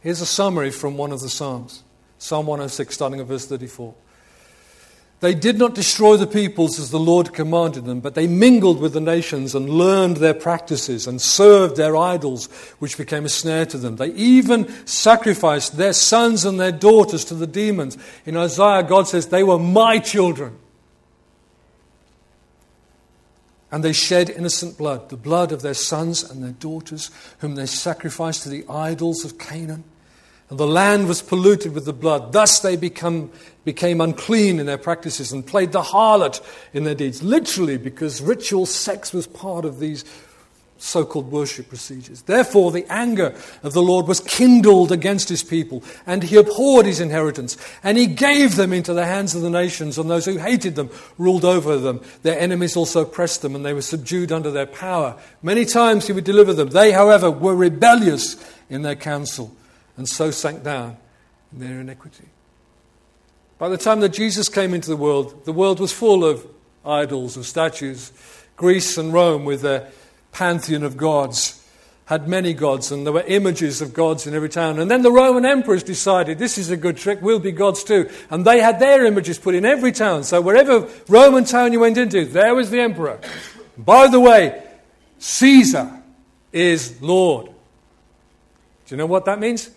Here's 0.00 0.20
a 0.20 0.26
summary 0.26 0.70
from 0.70 0.96
one 0.96 1.10
of 1.10 1.20
the 1.20 1.28
Psalms. 1.28 1.82
Psalm 2.18 2.46
106, 2.46 2.94
starting 2.94 3.20
at 3.20 3.26
verse 3.26 3.46
34. 3.46 3.94
They 5.20 5.34
did 5.34 5.58
not 5.58 5.74
destroy 5.74 6.16
the 6.16 6.28
peoples 6.28 6.78
as 6.78 6.90
the 6.90 6.98
Lord 6.98 7.34
commanded 7.34 7.86
them, 7.86 7.98
but 7.98 8.14
they 8.14 8.28
mingled 8.28 8.80
with 8.80 8.92
the 8.92 9.00
nations 9.00 9.52
and 9.52 9.68
learned 9.68 10.18
their 10.18 10.34
practices 10.34 11.08
and 11.08 11.20
served 11.20 11.76
their 11.76 11.96
idols, 11.96 12.46
which 12.78 12.96
became 12.96 13.24
a 13.24 13.28
snare 13.28 13.66
to 13.66 13.78
them. 13.78 13.96
They 13.96 14.10
even 14.10 14.68
sacrificed 14.86 15.76
their 15.76 15.92
sons 15.92 16.44
and 16.44 16.60
their 16.60 16.70
daughters 16.70 17.24
to 17.26 17.34
the 17.34 17.48
demons. 17.48 17.98
In 18.26 18.36
Isaiah, 18.36 18.84
God 18.84 19.08
says, 19.08 19.26
They 19.26 19.42
were 19.42 19.58
my 19.58 19.98
children. 19.98 20.56
And 23.72 23.82
they 23.82 23.92
shed 23.92 24.30
innocent 24.30 24.78
blood, 24.78 25.10
the 25.10 25.16
blood 25.16 25.50
of 25.50 25.62
their 25.62 25.74
sons 25.74 26.22
and 26.22 26.44
their 26.44 26.52
daughters, 26.52 27.10
whom 27.40 27.56
they 27.56 27.66
sacrificed 27.66 28.44
to 28.44 28.48
the 28.48 28.64
idols 28.68 29.24
of 29.24 29.36
Canaan. 29.36 29.82
And 30.50 30.58
the 30.58 30.66
land 30.66 31.08
was 31.08 31.20
polluted 31.20 31.74
with 31.74 31.84
the 31.84 31.92
blood. 31.92 32.32
Thus 32.32 32.60
they 32.60 32.76
become, 32.76 33.30
became 33.64 34.00
unclean 34.00 34.58
in 34.58 34.66
their 34.66 34.78
practices 34.78 35.30
and 35.30 35.46
played 35.46 35.72
the 35.72 35.82
harlot 35.82 36.40
in 36.72 36.84
their 36.84 36.94
deeds. 36.94 37.22
Literally, 37.22 37.76
because 37.76 38.22
ritual 38.22 38.64
sex 38.64 39.12
was 39.12 39.26
part 39.26 39.64
of 39.64 39.78
these 39.78 40.04
so 40.78 41.04
called 41.04 41.30
worship 41.30 41.68
procedures. 41.68 42.22
Therefore, 42.22 42.70
the 42.70 42.86
anger 42.88 43.34
of 43.62 43.72
the 43.72 43.82
Lord 43.82 44.06
was 44.06 44.20
kindled 44.20 44.92
against 44.92 45.28
his 45.28 45.42
people, 45.42 45.82
and 46.06 46.22
he 46.22 46.36
abhorred 46.36 46.86
his 46.86 47.00
inheritance, 47.00 47.56
and 47.82 47.98
he 47.98 48.06
gave 48.06 48.54
them 48.54 48.72
into 48.72 48.94
the 48.94 49.04
hands 49.04 49.34
of 49.34 49.42
the 49.42 49.50
nations, 49.50 49.98
and 49.98 50.08
those 50.08 50.24
who 50.24 50.38
hated 50.38 50.76
them 50.76 50.90
ruled 51.18 51.44
over 51.44 51.76
them. 51.78 52.00
Their 52.22 52.38
enemies 52.38 52.76
also 52.76 53.02
oppressed 53.02 53.42
them, 53.42 53.56
and 53.56 53.66
they 53.66 53.72
were 53.72 53.82
subdued 53.82 54.30
under 54.30 54.52
their 54.52 54.66
power. 54.66 55.16
Many 55.42 55.64
times 55.64 56.06
he 56.06 56.12
would 56.12 56.24
deliver 56.24 56.54
them. 56.54 56.68
They, 56.68 56.92
however, 56.92 57.28
were 57.28 57.56
rebellious 57.56 58.36
in 58.70 58.82
their 58.82 58.96
counsel 58.96 59.54
and 59.98 60.08
so 60.08 60.30
sank 60.30 60.62
down 60.62 60.96
in 61.52 61.58
their 61.58 61.80
iniquity. 61.80 62.28
By 63.58 63.68
the 63.68 63.76
time 63.76 64.00
that 64.00 64.10
Jesus 64.10 64.48
came 64.48 64.72
into 64.72 64.88
the 64.88 64.96
world, 64.96 65.44
the 65.44 65.52
world 65.52 65.80
was 65.80 65.92
full 65.92 66.24
of 66.24 66.46
idols 66.84 67.36
and 67.36 67.44
statues. 67.44 68.12
Greece 68.56 68.96
and 68.96 69.12
Rome, 69.12 69.44
with 69.44 69.62
their 69.62 69.90
pantheon 70.30 70.84
of 70.84 70.96
gods, 70.96 71.56
had 72.04 72.28
many 72.28 72.54
gods, 72.54 72.90
and 72.90 73.04
there 73.04 73.12
were 73.12 73.24
images 73.26 73.82
of 73.82 73.92
gods 73.92 74.26
in 74.26 74.34
every 74.34 74.48
town. 74.48 74.78
And 74.78 74.90
then 74.90 75.02
the 75.02 75.12
Roman 75.12 75.44
emperors 75.44 75.82
decided 75.82 76.38
this 76.38 76.56
is 76.56 76.70
a 76.70 76.76
good 76.76 76.96
trick, 76.96 77.20
we'll 77.20 77.40
be 77.40 77.52
gods 77.52 77.82
too. 77.82 78.08
And 78.30 78.44
they 78.44 78.60
had 78.60 78.78
their 78.78 79.04
images 79.04 79.38
put 79.38 79.54
in 79.54 79.66
every 79.66 79.92
town. 79.92 80.24
So 80.24 80.40
wherever 80.40 80.88
Roman 81.08 81.44
town 81.44 81.72
you 81.72 81.80
went 81.80 81.98
into, 81.98 82.24
there 82.24 82.54
was 82.54 82.70
the 82.70 82.80
emperor. 82.80 83.20
By 83.76 84.06
the 84.06 84.20
way, 84.20 84.62
Caesar 85.18 86.00
is 86.52 87.02
Lord. 87.02 87.46
Do 87.46 88.94
you 88.94 88.96
know 88.96 89.06
what 89.06 89.26
that 89.26 89.38
means? 89.38 89.70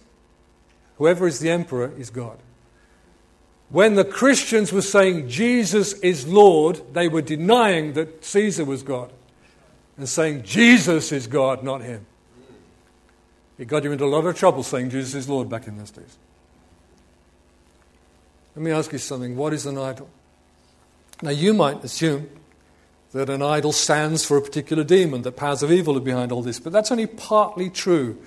Whoever 1.01 1.25
is 1.25 1.39
the 1.39 1.49
emperor 1.49 1.91
is 1.97 2.11
God. 2.11 2.37
When 3.69 3.95
the 3.95 4.05
Christians 4.05 4.71
were 4.71 4.83
saying 4.83 5.29
Jesus 5.29 5.93
is 5.93 6.27
Lord, 6.27 6.79
they 6.93 7.07
were 7.07 7.23
denying 7.23 7.93
that 7.93 8.23
Caesar 8.23 8.65
was 8.65 8.83
God 8.83 9.11
and 9.97 10.07
saying 10.07 10.43
Jesus 10.43 11.11
is 11.11 11.25
God, 11.25 11.63
not 11.63 11.81
him. 11.81 12.05
It 13.57 13.67
got 13.67 13.83
you 13.83 13.91
into 13.91 14.05
a 14.05 14.13
lot 14.13 14.27
of 14.27 14.37
trouble 14.37 14.61
saying 14.61 14.91
Jesus 14.91 15.15
is 15.15 15.27
Lord 15.27 15.49
back 15.49 15.65
in 15.65 15.75
those 15.79 15.89
days. 15.89 16.19
Let 18.55 18.63
me 18.63 18.69
ask 18.69 18.91
you 18.91 18.99
something. 18.99 19.35
What 19.35 19.53
is 19.53 19.65
an 19.65 19.79
idol? 19.79 20.07
Now, 21.23 21.31
you 21.31 21.55
might 21.55 21.83
assume 21.83 22.29
that 23.13 23.27
an 23.27 23.41
idol 23.41 23.71
stands 23.71 24.23
for 24.23 24.37
a 24.37 24.41
particular 24.43 24.83
demon, 24.83 25.23
that 25.23 25.31
powers 25.31 25.63
of 25.63 25.71
evil 25.71 25.97
are 25.97 26.01
behind 26.01 26.31
all 26.31 26.43
this, 26.43 26.59
but 26.59 26.71
that's 26.71 26.91
only 26.91 27.07
partly 27.07 27.71
true. 27.71 28.21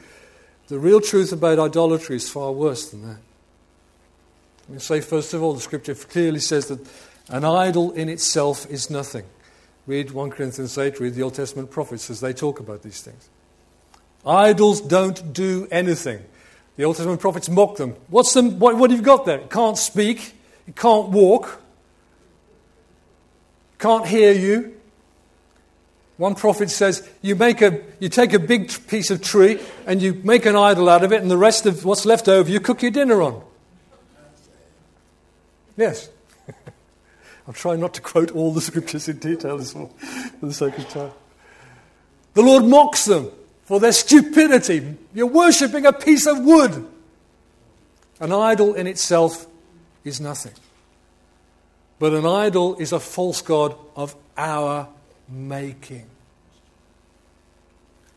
The 0.68 0.78
real 0.78 1.00
truth 1.00 1.32
about 1.32 1.58
idolatry 1.58 2.16
is 2.16 2.30
far 2.30 2.52
worse 2.52 2.90
than 2.90 3.02
that. 3.02 3.18
Let 4.68 4.74
me 4.74 4.78
say, 4.78 5.00
first 5.00 5.34
of 5.34 5.42
all, 5.42 5.52
the 5.52 5.60
scripture 5.60 5.94
clearly 5.94 6.40
says 6.40 6.68
that 6.68 6.80
an 7.28 7.44
idol 7.44 7.92
in 7.92 8.08
itself 8.08 8.68
is 8.70 8.88
nothing. 8.88 9.24
Read 9.86 10.10
1 10.10 10.30
Corinthians 10.30 10.78
8, 10.78 10.98
read 11.00 11.14
the 11.14 11.22
Old 11.22 11.34
Testament 11.34 11.70
prophets 11.70 12.08
as 12.08 12.20
they 12.20 12.32
talk 12.32 12.60
about 12.60 12.82
these 12.82 13.02
things. 13.02 13.28
Idols 14.24 14.80
don't 14.80 15.34
do 15.34 15.68
anything. 15.70 16.24
The 16.76 16.84
Old 16.84 16.96
Testament 16.96 17.20
prophets 17.20 17.50
mock 17.50 17.76
them. 17.76 17.94
What's 18.08 18.34
what, 18.34 18.76
what 18.76 18.90
have 18.90 18.98
you 18.98 19.04
got 19.04 19.26
there? 19.26 19.38
It 19.38 19.50
can't 19.50 19.76
speak, 19.76 20.34
it 20.66 20.74
can't 20.74 21.10
walk, 21.10 21.60
can't 23.78 24.06
hear 24.06 24.32
you, 24.32 24.73
one 26.16 26.34
prophet 26.34 26.70
says 26.70 27.08
you, 27.22 27.34
make 27.34 27.60
a, 27.60 27.80
you 27.98 28.08
take 28.08 28.32
a 28.32 28.38
big 28.38 28.70
piece 28.86 29.10
of 29.10 29.20
tree 29.20 29.60
and 29.86 30.00
you 30.00 30.14
make 30.22 30.46
an 30.46 30.54
idol 30.54 30.88
out 30.88 31.02
of 31.02 31.12
it, 31.12 31.20
and 31.20 31.30
the 31.30 31.36
rest 31.36 31.66
of 31.66 31.84
what's 31.84 32.06
left 32.06 32.28
over 32.28 32.48
you 32.48 32.60
cook 32.60 32.82
your 32.82 32.92
dinner 32.92 33.20
on. 33.20 33.42
Yes. 35.76 36.08
I'm 37.46 37.54
trying 37.54 37.80
not 37.80 37.94
to 37.94 38.00
quote 38.00 38.30
all 38.30 38.52
the 38.52 38.60
scriptures 38.60 39.08
in 39.08 39.18
detail 39.18 39.58
this 39.58 39.74
morning 39.74 39.94
for 39.98 40.46
the 40.46 40.54
sake 40.54 40.78
of 40.78 40.88
time. 40.88 41.10
The 42.34 42.42
Lord 42.42 42.64
mocks 42.64 43.04
them 43.04 43.30
for 43.64 43.80
their 43.80 43.92
stupidity. 43.92 44.96
You're 45.14 45.26
worshipping 45.26 45.86
a 45.86 45.92
piece 45.92 46.26
of 46.26 46.40
wood. 46.40 46.86
An 48.20 48.32
idol 48.32 48.74
in 48.74 48.86
itself 48.86 49.46
is 50.04 50.20
nothing. 50.20 50.52
But 51.98 52.12
an 52.12 52.26
idol 52.26 52.76
is 52.76 52.92
a 52.92 53.00
false 53.00 53.40
God 53.40 53.76
of 53.96 54.14
our 54.36 54.88
making. 55.28 56.06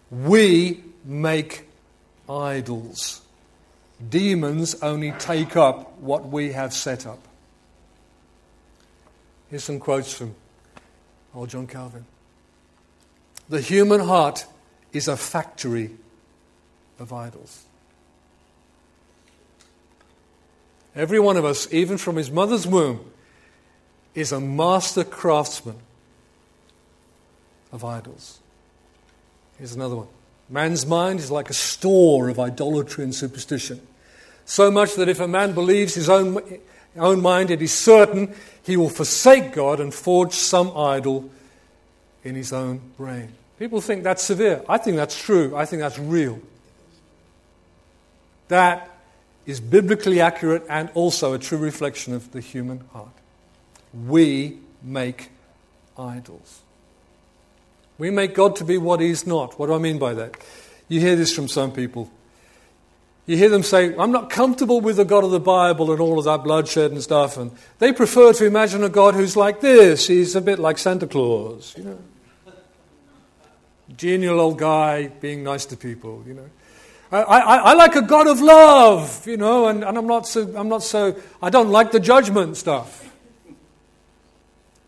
We 0.10 0.84
make 1.04 1.68
idols. 2.30 3.22
Demons 4.10 4.82
only 4.82 5.12
take 5.14 5.56
up 5.56 5.98
what 6.00 6.28
we 6.28 6.52
have 6.52 6.74
set 6.74 7.08
up. 7.08 7.20
Here's 9.50 9.64
some 9.64 9.80
quotes 9.80 10.14
from 10.14 10.36
old 11.34 11.50
John 11.50 11.68
Calvin. 11.68 12.06
The 13.50 13.62
human 13.62 14.02
heart 14.02 14.46
is 14.92 15.08
a 15.08 15.16
factory 15.16 15.92
of 17.00 17.14
idols. 17.14 17.64
Every 20.96 21.20
one 21.20 21.38
of 21.38 21.46
us, 21.46 21.72
even 21.72 21.98
from 21.98 22.16
his 22.16 22.32
mother's 22.32 22.66
womb, 22.66 23.12
is 24.16 24.32
a 24.32 24.40
master 24.40 25.04
craftsman 25.04 25.78
of 27.72 27.84
idols. 27.84 28.40
Here's 29.58 29.74
another 29.74 29.96
one. 29.96 30.08
Man's 30.50 30.86
mind 30.86 31.20
is 31.20 31.30
like 31.30 31.50
a 31.50 31.54
store 31.54 32.30
of 32.30 32.40
idolatry 32.40 33.04
and 33.04 33.14
superstition. 33.14 33.82
So 34.46 34.72
much 34.72 34.96
that 34.96 35.10
if 35.10 35.20
a 35.20 35.28
man 35.28 35.54
believes 35.54 35.94
his 35.94 36.10
own, 36.10 36.42
own 36.96 37.22
mind, 37.22 37.52
it 37.52 37.62
is 37.62 37.74
certain 37.74 38.34
he 38.64 38.78
will 38.78 38.90
forsake 38.90 39.54
God 39.54 39.80
and 39.80 39.94
forge 39.94 40.34
some 40.34 40.76
idol 40.76 41.30
in 42.24 42.36
his 42.36 42.54
own 42.54 42.80
brain. 42.98 43.34
People 43.60 43.82
think 43.82 44.04
that's 44.04 44.24
severe. 44.24 44.64
I 44.70 44.78
think 44.78 44.96
that's 44.98 45.20
true. 45.20 45.56
I 45.56 45.66
think 45.66 45.82
that's 45.82 46.00
real. 46.00 46.40
That 48.48 48.90
is 49.46 49.60
biblically 49.60 50.22
accurate 50.22 50.64
and 50.70 50.90
also 50.94 51.34
a 51.34 51.40
true 51.40 51.58
reflection 51.58 52.14
of 52.14 52.32
the 52.32 52.42
human 52.42 52.82
heart. 52.94 53.10
We 53.94 54.60
make 54.84 55.30
idols. 55.98 56.62
We 57.98 58.12
make 58.12 58.36
God 58.36 58.56
to 58.58 58.64
be 58.64 58.78
what 58.78 59.00
He's 59.00 59.26
not. 59.26 59.58
What 59.60 59.68
do 59.68 59.74
I 59.74 59.80
mean 59.80 59.98
by 59.98 60.14
that? 60.14 60.38
You 60.88 61.00
hear 61.00 61.16
this 61.16 61.34
from 61.34 61.48
some 61.48 61.72
people. 61.72 62.12
You 63.26 63.36
hear 63.36 63.50
them 63.50 63.64
say, 63.64 63.94
I'm 63.98 64.14
not 64.14 64.30
comfortable 64.30 64.80
with 64.80 64.96
the 64.96 65.04
God 65.04 65.26
of 65.26 65.32
the 65.32 65.40
Bible 65.40 65.92
and 65.92 66.00
all 66.00 66.18
of 66.18 66.24
that 66.26 66.44
bloodshed 66.44 66.92
and 66.92 67.04
stuff. 67.04 67.38
And 67.38 67.52
they 67.78 67.92
prefer 67.92 68.32
to 68.32 68.46
imagine 68.46 68.84
a 68.86 68.90
God 68.90 69.16
who's 69.16 69.36
like 69.36 69.60
this. 69.60 70.08
He's 70.08 70.34
a 70.36 70.42
bit 70.42 70.60
like 70.60 70.78
Santa 70.78 71.08
Claus, 71.08 71.76
you 71.78 71.84
know. 71.84 72.00
Genial 73.98 74.40
old 74.40 74.58
guy 74.58 75.08
being 75.08 75.44
nice 75.44 75.66
to 75.66 75.78
people, 75.78 76.24
you 76.26 76.36
know. 76.36 76.50
I, 77.12 77.22
I, 77.22 77.56
I 77.58 77.74
like 77.74 77.96
a 77.96 78.02
God 78.02 78.28
of 78.28 78.42
love, 78.42 79.26
you 79.28 79.38
know, 79.38 79.68
and, 79.68 79.84
and 79.84 79.98
I'm, 79.98 80.08
not 80.08 80.28
so, 80.28 80.44
I'm 80.56 80.70
not 80.70 80.84
so, 80.84 81.16
I 81.42 81.50
don't 81.50 81.70
like 81.70 81.92
the 81.92 82.00
judgment 82.00 82.58
stuff. 82.58 83.14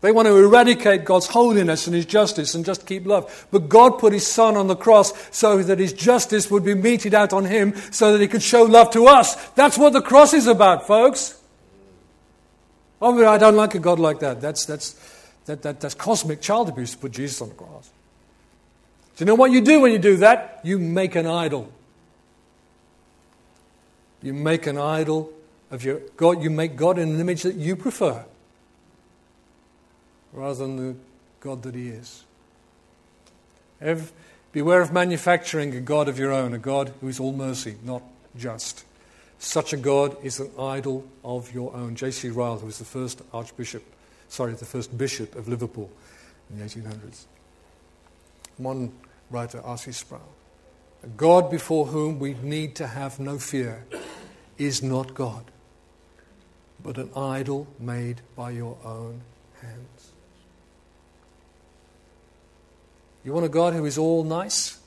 They 0.00 0.12
want 0.12 0.26
to 0.28 0.36
eradicate 0.36 1.04
God's 1.04 1.26
holiness 1.26 1.86
and 1.86 1.94
His 1.94 2.06
justice 2.06 2.54
and 2.54 2.64
just 2.64 2.86
keep 2.86 3.06
love. 3.06 3.46
But 3.50 3.68
God 3.68 3.98
put 3.98 4.14
His 4.14 4.26
Son 4.26 4.56
on 4.56 4.66
the 4.66 4.76
cross 4.76 5.12
so 5.30 5.62
that 5.62 5.78
His 5.78 5.92
justice 5.92 6.50
would 6.50 6.64
be 6.64 6.74
meted 6.74 7.12
out 7.12 7.32
on 7.32 7.44
Him 7.44 7.74
so 7.90 8.12
that 8.12 8.20
He 8.20 8.28
could 8.28 8.42
show 8.42 8.62
love 8.62 8.90
to 8.92 9.06
us. 9.06 9.34
That's 9.50 9.76
what 9.76 9.92
the 9.92 10.00
cross 10.00 10.32
is 10.32 10.46
about, 10.46 10.86
folks. 10.86 11.38
Oh, 13.02 13.14
but 13.14 13.26
I 13.26 13.36
don't 13.36 13.56
like 13.56 13.74
a 13.74 13.78
God 13.78 13.98
like 13.98 14.20
that. 14.20 14.40
That's, 14.40 14.64
that's, 14.64 14.92
that, 15.44 15.62
that, 15.62 15.80
that's 15.80 15.94
cosmic 15.94 16.40
child 16.40 16.70
abuse 16.70 16.92
to 16.92 16.98
put 16.98 17.12
Jesus 17.12 17.40
on 17.42 17.50
the 17.50 17.54
cross. 17.54 17.90
Do 19.16 19.22
you 19.22 19.26
know 19.26 19.34
what 19.34 19.50
you 19.50 19.60
do 19.60 19.80
when 19.80 19.92
you 19.92 19.98
do 19.98 20.16
that? 20.18 20.60
You 20.64 20.78
make 20.78 21.14
an 21.14 21.26
idol. 21.26 21.70
You 24.22 24.32
make 24.32 24.66
an 24.66 24.78
idol 24.78 25.30
of 25.70 25.84
your 25.84 26.00
God. 26.16 26.42
You 26.42 26.48
make 26.48 26.76
God 26.76 26.98
in 26.98 27.10
an 27.10 27.20
image 27.20 27.42
that 27.42 27.56
you 27.56 27.76
prefer 27.76 28.24
rather 30.32 30.66
than 30.66 30.76
the 30.76 30.96
God 31.40 31.62
that 31.62 31.74
He 31.74 31.88
is. 31.88 32.24
beware 34.52 34.80
of 34.80 34.92
manufacturing 34.92 35.74
a 35.74 35.80
God 35.80 36.08
of 36.08 36.18
your 36.18 36.32
own, 36.32 36.54
a 36.54 36.58
God 36.58 36.92
who 37.00 37.08
is 37.08 37.20
all 37.20 37.32
mercy, 37.32 37.76
not 37.82 38.02
just. 38.36 38.84
Such 39.38 39.72
a 39.72 39.76
God 39.76 40.16
is 40.22 40.38
an 40.38 40.50
idol 40.58 41.06
of 41.24 41.54
your 41.54 41.74
own. 41.74 41.94
J.C. 41.94 42.28
Ryle, 42.28 42.58
who 42.58 42.66
was 42.66 42.78
the 42.78 42.84
first 42.84 43.22
Archbishop, 43.32 43.82
sorry, 44.28 44.52
the 44.52 44.66
first 44.66 44.96
Bishop 44.96 45.34
of 45.34 45.48
Liverpool 45.48 45.90
in 46.50 46.58
the 46.58 46.64
1800s. 46.64 47.24
One 48.58 48.92
writer, 49.30 49.62
R.C. 49.64 49.92
Sproul. 49.92 50.20
A 51.02 51.06
God 51.06 51.50
before 51.50 51.86
whom 51.86 52.18
we 52.18 52.34
need 52.42 52.74
to 52.76 52.86
have 52.86 53.18
no 53.18 53.38
fear 53.38 53.86
is 54.58 54.82
not 54.82 55.14
God, 55.14 55.44
but 56.82 56.98
an 56.98 57.10
idol 57.16 57.66
made 57.78 58.20
by 58.36 58.50
your 58.50 58.76
own 58.84 59.22
hands. 59.62 59.99
You 63.24 63.32
want 63.32 63.46
a 63.46 63.50
God 63.50 63.74
who 63.74 63.84
is 63.84 63.98
all 63.98 64.24
nice? 64.24 64.78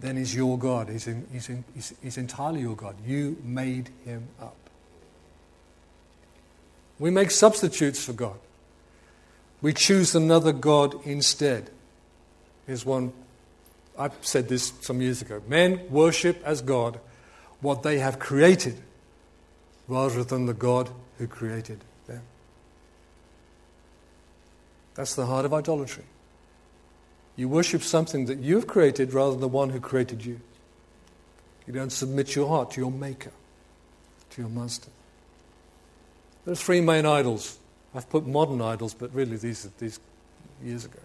Then 0.00 0.16
he's 0.16 0.34
your 0.34 0.58
God. 0.58 0.88
He's, 0.88 1.06
in, 1.06 1.26
he's, 1.32 1.48
in, 1.48 1.64
he's, 1.74 1.94
he's 2.02 2.18
entirely 2.18 2.60
your 2.60 2.76
God. 2.76 2.96
You 3.06 3.36
made 3.42 3.90
him 4.04 4.28
up. 4.40 4.56
We 6.98 7.10
make 7.10 7.30
substitutes 7.30 8.04
for 8.04 8.12
God. 8.12 8.38
We 9.62 9.72
choose 9.72 10.14
another 10.14 10.52
God 10.52 10.94
instead. 11.06 11.70
Here's 12.66 12.84
one. 12.84 13.12
I 13.98 14.10
said 14.20 14.48
this 14.48 14.72
some 14.80 15.00
years 15.00 15.22
ago. 15.22 15.40
Men 15.48 15.80
worship 15.90 16.42
as 16.44 16.60
God 16.60 16.98
what 17.60 17.82
they 17.82 17.98
have 17.98 18.18
created 18.18 18.76
rather 19.88 20.24
than 20.24 20.46
the 20.46 20.54
God 20.54 20.90
who 21.18 21.26
created 21.26 21.80
them. 22.06 22.22
That's 24.94 25.14
the 25.14 25.26
heart 25.26 25.44
of 25.44 25.54
idolatry. 25.54 26.04
You 27.36 27.48
worship 27.48 27.82
something 27.82 28.26
that 28.26 28.38
you've 28.38 28.66
created 28.66 29.12
rather 29.12 29.32
than 29.32 29.40
the 29.40 29.48
one 29.48 29.70
who 29.70 29.80
created 29.80 30.24
you. 30.24 30.40
You 31.66 31.72
don't 31.72 31.90
submit 31.90 32.36
your 32.36 32.48
heart 32.48 32.72
to 32.72 32.80
your 32.80 32.92
maker, 32.92 33.32
to 34.30 34.42
your 34.42 34.50
master. 34.50 34.90
There 36.44 36.52
are 36.52 36.56
three 36.56 36.80
main 36.80 37.06
idols. 37.06 37.58
I've 37.94 38.08
put 38.08 38.26
modern 38.26 38.60
idols, 38.60 38.94
but 38.94 39.14
really 39.14 39.36
these 39.36 39.64
are 39.66 39.70
these 39.78 39.98
years 40.62 40.84
ago. 40.84 40.98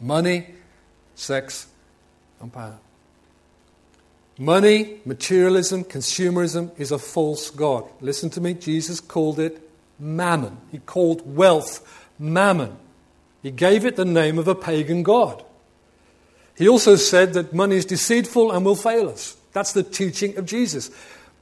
Money, 0.00 0.46
sex, 1.14 1.66
and 2.40 2.52
power. 2.52 2.78
Money, 4.38 5.00
materialism, 5.04 5.84
consumerism 5.84 6.70
is 6.78 6.92
a 6.92 6.98
false 6.98 7.50
God. 7.50 7.84
Listen 8.00 8.30
to 8.30 8.40
me, 8.40 8.54
Jesus 8.54 9.00
called 9.00 9.40
it 9.40 9.60
mammon. 9.98 10.58
He 10.70 10.78
called 10.78 11.22
wealth 11.36 12.06
mammon. 12.18 12.76
He 13.42 13.50
gave 13.50 13.84
it 13.84 13.96
the 13.96 14.04
name 14.04 14.38
of 14.38 14.48
a 14.48 14.54
pagan 14.54 15.02
god. 15.02 15.44
He 16.56 16.68
also 16.68 16.96
said 16.96 17.34
that 17.34 17.54
money 17.54 17.76
is 17.76 17.84
deceitful 17.84 18.50
and 18.50 18.64
will 18.64 18.74
fail 18.74 19.08
us. 19.08 19.36
That's 19.52 19.72
the 19.72 19.84
teaching 19.84 20.36
of 20.36 20.44
Jesus. 20.44 20.90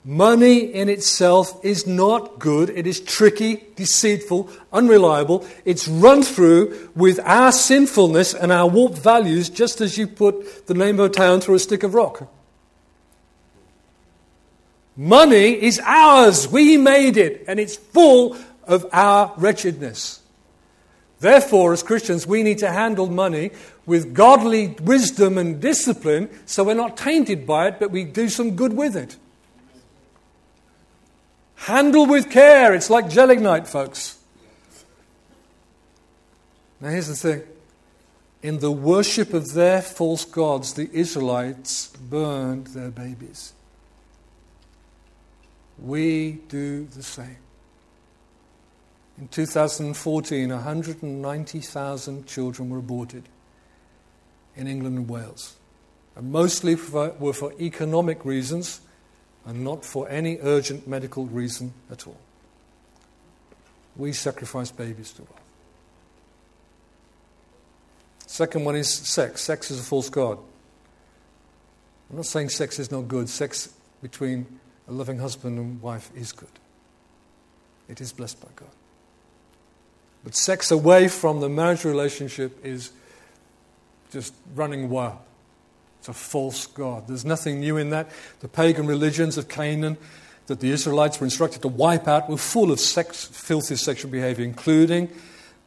Money 0.05 0.59
in 0.59 0.89
itself 0.89 1.65
is 1.65 1.87
not 1.87 2.39
good. 2.39 2.71
It 2.71 2.87
is 2.87 3.01
tricky, 3.01 3.65
deceitful, 3.75 4.49
unreliable. 4.73 5.45
It's 5.65 5.89
run 5.89 6.23
through 6.23 6.91
with 6.95 7.19
our 7.25 7.51
sinfulness 7.51 8.33
and 8.33 8.53
our 8.53 8.69
warped 8.69 8.99
values, 8.99 9.49
just 9.49 9.81
as 9.81 9.99
you 9.99 10.07
put 10.07 10.67
the 10.67 10.75
name 10.75 11.01
of 11.01 11.07
a 11.07 11.13
town 11.13 11.41
through 11.41 11.57
a 11.57 11.59
stick 11.59 11.83
of 11.83 11.95
rock. 11.95 12.31
Money 14.97 15.61
is 15.61 15.81
ours. 15.85 16.47
We 16.47 16.77
made 16.77 17.17
it, 17.17 17.45
and 17.49 17.59
it's 17.59 17.77
full 17.77 18.37
of 18.65 18.87
our 18.93 19.35
wretchedness. 19.37 20.21
Therefore, 21.27 21.73
as 21.73 21.83
Christians, 21.83 22.25
we 22.25 22.45
need 22.45 22.59
to 22.59 22.71
handle 22.71 23.09
money 23.09 23.51
with 23.85 24.15
godly 24.15 24.77
wisdom 24.81 25.39
and 25.39 25.61
discipline 25.61 26.31
so 26.47 26.63
we're 26.63 26.75
not 26.75 26.97
tainted 26.97 27.45
by 27.45 27.67
it, 27.67 27.81
but 27.81 27.91
we 27.91 28.05
do 28.05 28.29
some 28.29 28.55
good 28.55 28.73
with 28.73 28.95
it. 28.95 29.17
Handle 31.57 32.07
with 32.07 32.31
care. 32.31 32.75
It's 32.75 32.91
like 32.91 33.11
gelignite, 33.11 33.67
folks. 33.67 34.19
Now, 36.81 36.91
here's 36.91 37.09
the 37.09 37.17
thing 37.17 37.43
in 38.41 38.61
the 38.61 38.71
worship 38.71 39.35
of 39.35 39.53
their 39.53 39.83
false 39.83 40.25
gods, 40.25 40.75
the 40.75 40.89
Israelites 40.93 41.89
burned 41.89 42.69
their 42.69 42.93
babies. 42.93 43.53
We 45.77 46.39
do 46.49 46.85
the 46.85 47.03
same. 47.03 47.46
In 49.19 49.29
2014, 49.29 50.51
190,000 50.51 52.27
children 52.27 52.69
were 52.69 52.79
aborted 52.79 53.25
in 54.55 54.67
England 54.67 54.99
and 54.99 55.09
Wales. 55.09 55.57
And 56.15 56.31
mostly 56.31 56.77
for, 56.77 57.11
were 57.19 57.33
for 57.33 57.53
economic 57.61 58.25
reasons 58.25 58.81
and 59.47 59.65
not 59.65 59.85
for 59.85 60.09
any 60.09 60.39
urgent 60.43 60.87
medical 60.87 61.27
reason 61.27 61.73
at 61.91 62.07
all. 62.07 62.19
We 63.97 64.13
sacrifice 64.13 64.71
babies 64.71 65.13
to 65.13 65.23
wealth. 65.23 65.41
Second 68.27 68.65
one 68.65 68.77
is 68.77 68.93
sex. 68.93 69.41
Sex 69.43 69.71
is 69.71 69.81
a 69.81 69.83
false 69.83 70.11
god. 70.11 70.39
I'm 72.11 72.17
not 72.17 72.27
saying 72.27 72.51
sex 72.51 72.79
is 72.79 72.91
not 72.91 73.09
good. 73.09 73.29
Sex 73.29 73.73
between 74.03 74.47
a 74.89 74.93
loving 74.93 75.19
husband 75.19 75.59
and 75.59 75.81
wife 75.81 76.11
is 76.15 76.33
good. 76.33 76.49
It 77.89 78.01
is 78.01 78.13
blessed 78.13 78.41
by 78.41 78.49
God. 78.57 78.69
But 80.27 80.35
sex 80.35 80.73
away 80.73 81.07
from 81.07 81.39
the 81.39 81.49
marriage 81.49 81.85
relationship 81.85 82.67
is 82.67 82.91
just 84.11 84.35
running 84.57 84.91
wild. 84.91 85.19
It's 86.01 86.09
a 86.09 86.13
false 86.13 86.67
God. 86.67 87.07
There's 87.07 87.25
nothing 87.25 87.61
new 87.61 87.77
in 87.77 87.91
that. 87.91 88.11
The 88.41 88.49
pagan 88.49 88.89
religions 88.89 89.39
of 89.39 89.47
Canaan 89.47 89.97
that 90.49 90.59
the 90.59 90.73
Israelites 90.73 91.21
were 91.21 91.27
instructed 91.27 91.63
to 91.63 91.69
wipe 91.69 92.09
out 92.09 92.29
were 92.29 92.39
full 92.39 92.73
of 92.73 92.81
sex, 92.81 93.25
filthy 93.25 93.77
sexual 93.77 94.11
behavior, 94.11 94.45
including 94.45 95.11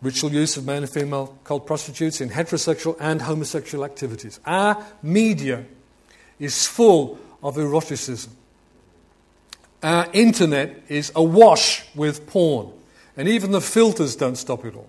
ritual 0.02 0.30
use 0.30 0.58
of 0.58 0.66
male 0.66 0.80
and 0.80 0.90
female 0.90 1.38
cult 1.46 1.66
prostitutes 1.66 2.20
in 2.20 2.28
heterosexual 2.30 2.98
and 3.00 3.22
homosexual 3.22 3.86
activities. 3.86 4.42
Our 4.46 4.86
media 5.02 5.64
is 6.38 6.68
full 6.68 7.18
of 7.42 7.58
eroticism. 7.58 8.32
Our 9.82 10.10
internet 10.12 10.84
is 10.90 11.14
awash 11.16 11.86
with 11.96 12.28
porn, 12.28 12.74
and 13.20 13.28
even 13.28 13.52
the 13.52 13.60
filters 13.60 14.16
don't 14.16 14.38
stop 14.38 14.64
it 14.64 14.74
all. 14.74 14.88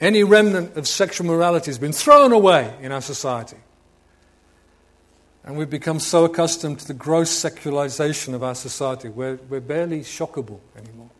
Any 0.00 0.24
remnant 0.24 0.78
of 0.78 0.88
sexual 0.88 1.26
morality 1.26 1.66
has 1.66 1.78
been 1.78 1.92
thrown 1.92 2.32
away 2.32 2.74
in 2.80 2.90
our 2.90 3.02
society. 3.02 3.58
And 5.44 5.58
we've 5.58 5.68
become 5.68 6.00
so 6.00 6.24
accustomed 6.24 6.78
to 6.78 6.86
the 6.86 6.94
gross 6.94 7.28
secularization 7.28 8.32
of 8.32 8.42
our 8.42 8.54
society, 8.54 9.10
we're, 9.10 9.38
we're 9.50 9.60
barely 9.60 10.00
shockable 10.00 10.58
anymore. 10.74 11.10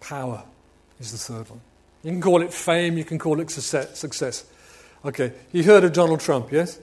Power 0.00 0.44
is 1.00 1.12
the 1.12 1.18
third 1.18 1.48
one. 1.48 1.62
You 2.02 2.10
can 2.10 2.20
call 2.20 2.42
it 2.42 2.52
fame, 2.52 2.98
you 2.98 3.04
can 3.04 3.18
call 3.18 3.40
it 3.40 3.50
success. 3.50 4.44
Okay, 5.02 5.32
you 5.50 5.62
heard 5.62 5.84
of 5.84 5.94
Donald 5.94 6.20
Trump, 6.20 6.52
yes? 6.52 6.78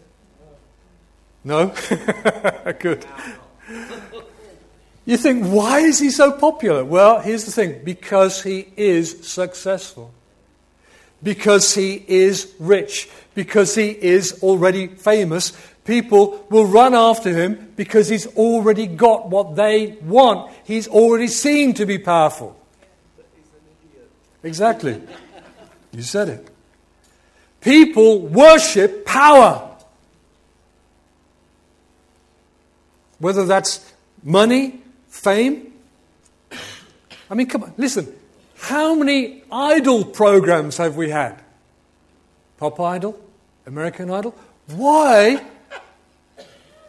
No? 1.44 1.68
Good. 2.80 3.06
You 5.08 5.16
think, 5.16 5.46
why 5.46 5.80
is 5.80 6.00
he 6.00 6.10
so 6.10 6.34
popular? 6.34 6.84
Well, 6.84 7.22
here's 7.22 7.46
the 7.46 7.52
thing 7.52 7.80
because 7.86 8.44
he 8.44 8.68
is 8.76 9.26
successful, 9.26 10.12
because 11.24 11.74
he 11.74 12.04
is 12.10 12.54
rich, 12.60 13.10
because 13.34 13.74
he 13.74 13.88
is 13.88 14.44
already 14.44 14.88
famous. 14.88 15.54
People 15.86 16.46
will 16.50 16.66
run 16.66 16.94
after 16.94 17.30
him 17.30 17.72
because 17.78 18.10
he's 18.10 18.28
already 18.36 18.86
got 18.86 19.30
what 19.30 19.56
they 19.56 19.96
want. 20.04 20.52
He's 20.66 20.90
already 20.90 21.28
seen 21.28 21.74
to 21.76 21.86
be 21.86 21.98
powerful. 22.00 22.60
Exactly. 24.44 25.02
You 25.94 26.02
said 26.02 26.28
it. 26.28 26.50
People 27.62 28.20
worship 28.28 29.06
power. 29.06 29.74
Whether 33.20 33.46
that's 33.46 33.94
money, 34.22 34.82
fame. 35.28 35.74
I 37.30 37.36
mean, 37.36 37.48
come 37.48 37.64
on, 37.64 37.74
listen. 37.78 38.08
How 38.58 38.96
many 38.96 39.44
idol 39.52 40.06
programs 40.06 40.78
have 40.78 40.96
we 40.96 41.10
had? 41.10 41.42
Pop 42.58 42.80
Idol? 42.80 43.20
American 43.66 44.10
Idol? 44.10 44.34
Why 44.68 45.44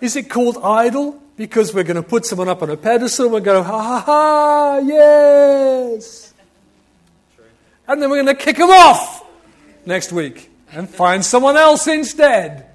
is 0.00 0.14
it 0.14 0.30
called 0.30 0.58
Idol? 0.62 1.20
Because 1.36 1.74
we're 1.74 1.82
going 1.82 1.96
to 1.96 2.08
put 2.08 2.24
someone 2.24 2.48
up 2.48 2.62
on 2.62 2.70
a 2.70 2.76
pedestal 2.76 3.26
and 3.26 3.34
we're 3.34 3.40
going, 3.40 3.64
ha 3.64 3.82
ha 3.82 4.00
ha, 4.00 4.78
yes. 4.78 6.32
And 7.88 8.00
then 8.00 8.08
we're 8.08 8.22
going 8.22 8.36
to 8.36 8.42
kick 8.42 8.56
them 8.56 8.70
off 8.70 9.24
next 9.84 10.12
week 10.12 10.50
and 10.72 10.88
find 10.88 11.24
someone 11.24 11.56
else 11.56 11.86
instead. 11.88 12.70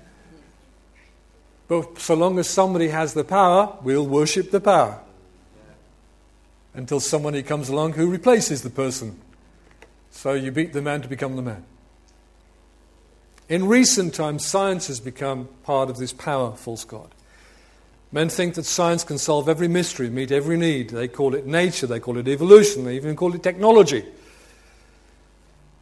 But 1.70 2.00
so 2.00 2.16
long 2.16 2.38
as 2.38 2.50
somebody 2.50 2.90
has 2.90 3.14
the 3.14 3.24
power, 3.24 3.78
we'll 3.82 4.06
worship 4.06 4.52
the 4.52 4.60
power. 4.60 5.00
Until 6.74 7.00
somebody 7.00 7.44
comes 7.44 7.70
along 7.70 7.94
who 7.94 8.10
replaces 8.10 8.64
the 8.64 8.70
person. 8.70 9.20
So 10.12 10.34
you 10.34 10.52
beat 10.52 10.74
the 10.74 10.82
man 10.82 11.02
to 11.02 11.08
become 11.08 11.36
the 11.36 11.42
man. 11.42 11.66
In 13.50 13.68
recent 13.68 14.14
times, 14.14 14.46
science 14.46 14.88
has 14.88 15.00
become 15.00 15.50
part 15.64 15.90
of 15.90 15.98
this 15.98 16.14
power 16.14 16.56
false 16.56 16.86
God. 16.86 17.10
Men 18.12 18.30
think 18.30 18.54
that 18.56 18.66
science 18.66 19.04
can 19.04 19.18
solve 19.18 19.50
every 19.50 19.68
mystery, 19.68 20.10
meet 20.10 20.32
every 20.32 20.56
need. 20.56 20.92
They 20.92 21.08
call 21.08 21.34
it 21.34 21.48
nature, 21.48 21.88
they 21.88 22.00
call 22.00 22.18
it 22.18 22.28
evolution, 22.28 22.86
they 22.86 22.96
even 22.96 23.16
call 23.16 23.34
it 23.34 23.42
technology. 23.42 24.06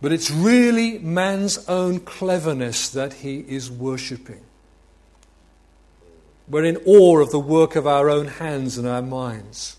But 0.02 0.12
it's 0.12 0.32
really 0.32 0.98
man's 1.00 1.68
own 1.68 2.00
cleverness 2.00 2.90
that 2.90 3.14
he 3.14 3.40
is 3.40 3.70
worshipping. 3.70 4.42
We're 6.48 6.64
in 6.64 6.78
awe 6.86 7.20
of 7.20 7.32
the 7.32 7.40
work 7.40 7.76
of 7.76 7.86
our 7.86 8.10
own 8.10 8.28
hands 8.28 8.78
and 8.78 8.88
our 8.88 9.02
minds. 9.02 9.78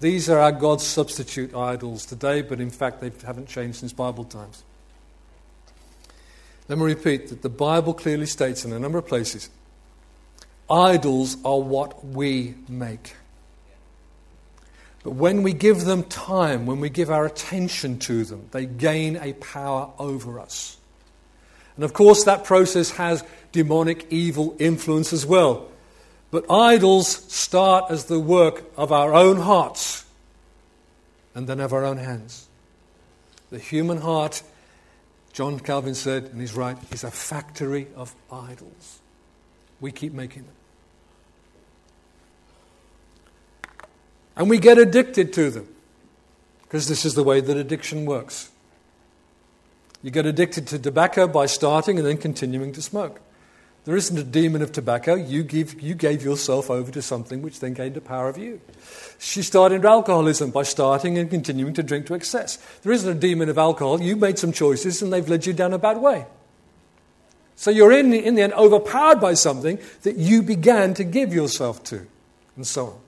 These 0.00 0.28
are 0.28 0.38
our 0.38 0.52
God's 0.52 0.84
substitute 0.84 1.54
idols 1.54 2.04
today, 2.04 2.42
but 2.42 2.60
in 2.60 2.70
fact, 2.70 3.00
they 3.00 3.10
haven't 3.24 3.48
changed 3.48 3.78
since 3.78 3.92
Bible 3.92 4.24
times. 4.24 4.62
Let 6.68 6.78
me 6.78 6.84
repeat 6.84 7.28
that 7.28 7.42
the 7.42 7.48
Bible 7.48 7.94
clearly 7.94 8.26
states 8.26 8.64
in 8.64 8.72
a 8.72 8.78
number 8.78 8.98
of 8.98 9.06
places 9.06 9.50
idols 10.68 11.36
are 11.44 11.60
what 11.60 12.04
we 12.04 12.54
make. 12.68 13.14
But 15.04 15.12
when 15.12 15.44
we 15.44 15.52
give 15.52 15.84
them 15.84 16.02
time, 16.02 16.66
when 16.66 16.80
we 16.80 16.90
give 16.90 17.10
our 17.10 17.24
attention 17.24 18.00
to 18.00 18.24
them, 18.24 18.48
they 18.50 18.66
gain 18.66 19.16
a 19.16 19.34
power 19.34 19.92
over 20.00 20.40
us. 20.40 20.76
And 21.76 21.84
of 21.84 21.92
course, 21.92 22.24
that 22.24 22.42
process 22.42 22.90
has 22.90 23.22
demonic 23.52 24.06
evil 24.10 24.56
influence 24.58 25.12
as 25.12 25.24
well. 25.24 25.68
But 26.30 26.50
idols 26.50 27.08
start 27.32 27.90
as 27.90 28.06
the 28.06 28.20
work 28.20 28.64
of 28.76 28.92
our 28.92 29.14
own 29.14 29.38
hearts 29.38 30.04
and 31.34 31.46
then 31.46 31.60
of 31.60 31.72
our 31.72 31.84
own 31.84 31.98
hands. 31.98 32.48
The 33.50 33.58
human 33.58 33.98
heart, 33.98 34.42
John 35.32 35.60
Calvin 35.60 35.94
said, 35.94 36.24
and 36.24 36.40
he's 36.40 36.54
right, 36.54 36.76
is 36.92 37.04
a 37.04 37.10
factory 37.10 37.86
of 37.94 38.14
idols. 38.32 39.00
We 39.80 39.92
keep 39.92 40.12
making 40.12 40.44
them. 40.44 40.54
And 44.36 44.50
we 44.50 44.58
get 44.58 44.78
addicted 44.78 45.32
to 45.34 45.50
them 45.50 45.68
because 46.62 46.88
this 46.88 47.04
is 47.04 47.14
the 47.14 47.22
way 47.22 47.40
that 47.40 47.56
addiction 47.56 48.04
works. 48.04 48.50
You 50.02 50.10
get 50.10 50.26
addicted 50.26 50.66
to 50.68 50.78
tobacco 50.78 51.26
by 51.26 51.46
starting 51.46 51.98
and 51.98 52.06
then 52.06 52.18
continuing 52.18 52.72
to 52.72 52.82
smoke. 52.82 53.20
There 53.86 53.96
isn't 53.96 54.18
a 54.18 54.24
demon 54.24 54.62
of 54.62 54.72
tobacco. 54.72 55.14
You, 55.14 55.44
give, 55.44 55.80
you 55.80 55.94
gave 55.94 56.24
yourself 56.24 56.70
over 56.70 56.90
to 56.90 57.00
something 57.00 57.40
which 57.40 57.60
then 57.60 57.72
gained 57.72 57.96
a 57.96 58.00
power 58.00 58.28
of 58.28 58.36
you. 58.36 58.60
She 59.20 59.42
started 59.42 59.84
alcoholism 59.84 60.50
by 60.50 60.64
starting 60.64 61.16
and 61.18 61.30
continuing 61.30 61.72
to 61.74 61.84
drink 61.84 62.06
to 62.06 62.14
excess. 62.14 62.56
There 62.82 62.92
isn't 62.92 63.08
a 63.08 63.18
demon 63.18 63.48
of 63.48 63.58
alcohol. 63.58 64.02
You 64.02 64.16
made 64.16 64.40
some 64.40 64.50
choices 64.50 65.02
and 65.02 65.12
they've 65.12 65.28
led 65.28 65.46
you 65.46 65.52
down 65.52 65.72
a 65.72 65.78
bad 65.78 65.98
way. 65.98 66.26
So 67.54 67.70
you're 67.70 67.92
in, 67.92 68.12
in 68.12 68.34
the 68.34 68.42
end 68.42 68.54
overpowered 68.54 69.20
by 69.20 69.34
something 69.34 69.78
that 70.02 70.16
you 70.16 70.42
began 70.42 70.92
to 70.94 71.04
give 71.04 71.32
yourself 71.32 71.84
to, 71.84 72.06
and 72.56 72.66
so 72.66 72.86
on. 72.86 72.98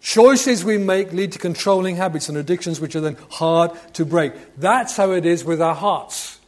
Choices 0.00 0.64
we 0.64 0.78
make 0.78 1.12
lead 1.12 1.32
to 1.32 1.40
controlling 1.40 1.96
habits 1.96 2.28
and 2.28 2.38
addictions 2.38 2.80
which 2.80 2.94
are 2.94 3.00
then 3.00 3.16
hard 3.30 3.72
to 3.94 4.04
break. 4.04 4.32
That's 4.58 4.96
how 4.96 5.10
it 5.10 5.26
is 5.26 5.44
with 5.44 5.60
our 5.60 5.74
hearts 5.74 6.38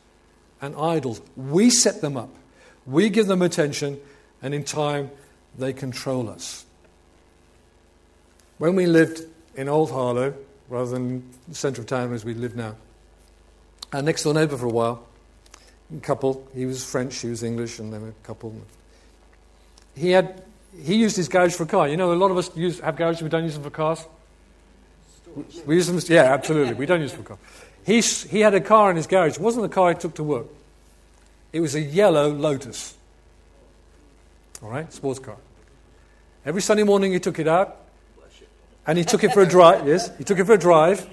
and 0.62 0.76
idols. 0.76 1.20
We 1.36 1.70
set 1.70 2.00
them 2.00 2.16
up. 2.16 2.30
We 2.86 3.08
give 3.08 3.26
them 3.26 3.42
attention, 3.42 4.00
and 4.42 4.54
in 4.54 4.64
time, 4.64 5.10
they 5.58 5.72
control 5.72 6.28
us. 6.28 6.64
When 8.58 8.74
we 8.76 8.86
lived 8.86 9.22
in 9.54 9.68
Old 9.68 9.90
Harlow, 9.90 10.34
rather 10.68 10.90
than 10.90 11.28
the 11.48 11.54
centre 11.54 11.80
of 11.80 11.86
town 11.86 12.12
as 12.12 12.24
we 12.24 12.34
live 12.34 12.56
now, 12.56 12.76
our 13.92 14.02
next 14.02 14.22
door 14.22 14.34
neighbour 14.34 14.56
for 14.56 14.66
a 14.66 14.70
while, 14.70 15.06
a 15.96 16.00
couple, 16.00 16.46
he 16.54 16.66
was 16.66 16.84
French, 16.84 17.14
she 17.14 17.28
was 17.28 17.42
English, 17.42 17.78
and 17.78 17.92
then 17.92 18.02
a 18.02 18.26
couple. 18.26 18.54
He 19.94 20.10
had 20.10 20.42
he 20.82 20.96
used 20.96 21.16
his 21.16 21.28
garage 21.28 21.54
for 21.54 21.62
a 21.62 21.66
car. 21.66 21.88
You 21.88 21.96
know, 21.96 22.12
a 22.12 22.14
lot 22.14 22.30
of 22.30 22.36
us 22.36 22.54
use, 22.56 22.80
have 22.80 22.96
garages, 22.96 23.22
we 23.22 23.28
don't 23.28 23.44
use 23.44 23.54
them 23.54 23.62
for 23.62 23.70
cars. 23.70 24.04
We 25.64 25.76
use 25.76 25.86
them, 25.86 26.00
yeah, 26.14 26.32
absolutely. 26.34 26.74
We 26.74 26.86
don't 26.86 27.00
use 27.00 27.12
them 27.12 27.22
for 27.22 27.28
cars. 27.28 27.40
He, 27.84 28.00
he 28.28 28.40
had 28.40 28.54
a 28.54 28.60
car 28.60 28.90
in 28.90 28.96
his 28.96 29.06
garage. 29.06 29.36
It 29.36 29.40
wasn't 29.40 29.62
the 29.62 29.74
car 29.74 29.92
he 29.92 29.98
took 29.98 30.14
to 30.14 30.22
work. 30.22 30.46
It 31.52 31.60
was 31.60 31.74
a 31.74 31.80
yellow 31.80 32.30
Lotus. 32.30 32.94
All 34.62 34.70
right, 34.70 34.92
sports 34.92 35.18
car. 35.18 35.36
Every 36.44 36.62
Sunday 36.62 36.82
morning 36.82 37.12
he 37.12 37.20
took 37.20 37.38
it 37.38 37.48
out, 37.48 37.76
and 38.86 38.96
he 38.96 39.04
took 39.04 39.24
it 39.24 39.32
for 39.32 39.42
a 39.42 39.48
drive. 39.48 39.86
Yes, 39.88 40.16
he 40.16 40.24
took 40.24 40.38
it 40.38 40.44
for 40.44 40.54
a 40.54 40.58
drive. 40.58 41.06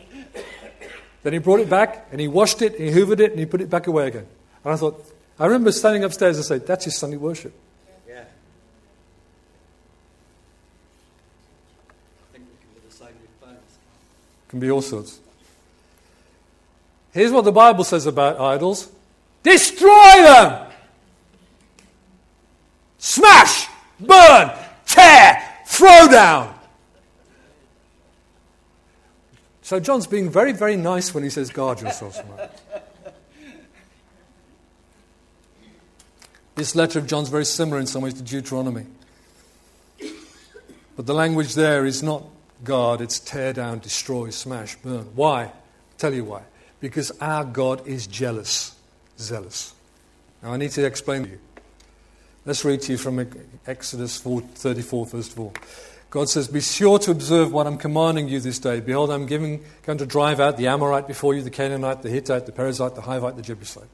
Then 1.23 1.33
he 1.33 1.39
brought 1.39 1.59
it 1.61 1.69
back, 1.69 2.07
and 2.11 2.19
he 2.19 2.27
washed 2.27 2.61
it, 2.61 2.77
and 2.77 2.87
he 2.87 2.93
hoovered 2.93 3.19
it, 3.19 3.31
and 3.31 3.39
he 3.39 3.45
put 3.45 3.61
it 3.61 3.69
back 3.69 3.87
away 3.87 4.07
again. 4.07 4.27
And 4.63 4.73
I 4.73 4.77
thought, 4.77 5.03
I 5.39 5.45
remember 5.45 5.71
standing 5.71 6.03
upstairs 6.03 6.37
and 6.37 6.45
said, 6.45 6.67
"That's 6.67 6.85
his 6.85 6.97
Sunday 6.97 7.17
worship." 7.17 7.53
Yeah. 8.07 8.19
I 8.19 8.23
think 12.31 12.45
we 12.45 12.79
can 12.79 12.89
the 12.89 12.95
same 12.95 13.07
with 13.07 13.29
phones. 13.41 13.77
Can 14.49 14.59
be 14.59 14.69
all 14.69 14.81
sorts. 14.81 15.19
Here's 17.13 17.31
what 17.31 17.45
the 17.45 17.51
Bible 17.51 17.83
says 17.83 18.05
about 18.05 18.39
idols. 18.39 18.89
Destroy 19.43 20.23
them! 20.23 20.71
Smash! 22.97 23.67
Burn! 23.99 24.51
Tear! 24.85 25.43
Throw 25.67 26.07
down! 26.07 26.55
So 29.61 29.79
John's 29.79 30.07
being 30.07 30.29
very, 30.29 30.51
very 30.51 30.75
nice 30.75 31.13
when 31.13 31.23
he 31.23 31.29
says, 31.29 31.49
guard 31.49 31.81
yourselves. 31.81 32.19
This 36.55 36.75
letter 36.75 36.99
of 36.99 37.07
John's 37.07 37.29
very 37.29 37.45
similar 37.45 37.79
in 37.79 37.87
some 37.87 38.01
ways 38.03 38.13
to 38.15 38.21
Deuteronomy. 38.21 38.85
But 40.95 41.05
the 41.05 41.13
language 41.13 41.55
there 41.55 41.85
is 41.85 42.03
not 42.03 42.23
guard, 42.63 43.01
it's 43.01 43.19
tear 43.19 43.53
down, 43.53 43.79
destroy, 43.79 44.29
smash, 44.29 44.75
burn. 44.75 45.09
Why? 45.15 45.43
I'll 45.43 45.53
tell 45.97 46.13
you 46.13 46.23
why. 46.23 46.43
Because 46.79 47.11
our 47.19 47.43
God 47.43 47.87
is 47.87 48.05
jealous, 48.05 48.75
zealous. 49.23 49.73
Now 50.41 50.53
I 50.53 50.57
need 50.57 50.71
to 50.71 50.85
explain 50.85 51.23
to 51.23 51.29
you. 51.29 51.39
Let's 52.45 52.65
read 52.65 52.81
to 52.81 52.91
you 52.91 52.97
from 52.97 53.25
Exodus 53.65 54.17
4, 54.17 54.41
34, 54.41 55.05
verse 55.05 55.29
4. 55.29 55.51
God 56.09 56.29
says, 56.29 56.47
Be 56.47 56.61
sure 56.61 56.99
to 56.99 57.11
observe 57.11 57.51
what 57.51 57.65
I'm 57.65 57.77
commanding 57.77 58.27
you 58.27 58.39
this 58.39 58.59
day. 58.59 58.81
Behold, 58.81 59.09
I'm 59.09 59.25
giving, 59.25 59.63
going 59.83 59.97
to 59.97 60.05
drive 60.05 60.39
out 60.39 60.57
the 60.57 60.67
Amorite 60.67 61.07
before 61.07 61.33
you, 61.33 61.41
the 61.41 61.49
Canaanite, 61.49 62.03
the 62.03 62.09
Hittite, 62.09 62.45
the 62.45 62.51
Perizzite, 62.51 62.95
the 62.95 63.01
Hivite, 63.01 63.35
the 63.35 63.41
Jebusite. 63.41 63.87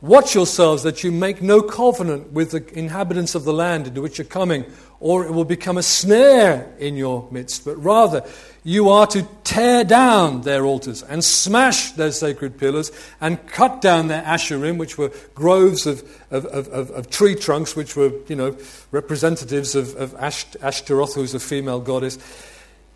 Watch 0.00 0.34
yourselves 0.34 0.82
that 0.82 1.04
you 1.04 1.12
make 1.12 1.40
no 1.40 1.62
covenant 1.62 2.32
with 2.32 2.50
the 2.50 2.76
inhabitants 2.76 3.36
of 3.36 3.44
the 3.44 3.52
land 3.52 3.86
into 3.86 4.02
which 4.02 4.18
you're 4.18 4.24
coming, 4.24 4.64
or 5.02 5.26
it 5.26 5.32
will 5.32 5.44
become 5.44 5.76
a 5.76 5.82
snare 5.82 6.72
in 6.78 6.96
your 6.96 7.26
midst. 7.32 7.64
But 7.64 7.76
rather, 7.82 8.24
you 8.62 8.88
are 8.88 9.06
to 9.08 9.26
tear 9.42 9.82
down 9.82 10.42
their 10.42 10.64
altars 10.64 11.02
and 11.02 11.24
smash 11.24 11.90
their 11.92 12.12
sacred 12.12 12.56
pillars 12.56 12.92
and 13.20 13.44
cut 13.48 13.80
down 13.80 14.06
their 14.06 14.22
asherim, 14.22 14.78
which 14.78 14.96
were 14.96 15.10
groves 15.34 15.86
of, 15.88 16.04
of, 16.30 16.46
of, 16.46 16.90
of 16.92 17.10
tree 17.10 17.34
trunks, 17.34 17.74
which 17.74 17.96
were, 17.96 18.12
you 18.28 18.36
know, 18.36 18.56
representatives 18.92 19.74
of, 19.74 19.96
of 19.96 20.14
Ashtaroth, 20.14 21.16
who's 21.16 21.34
a 21.34 21.40
female 21.40 21.80
goddess. 21.80 22.16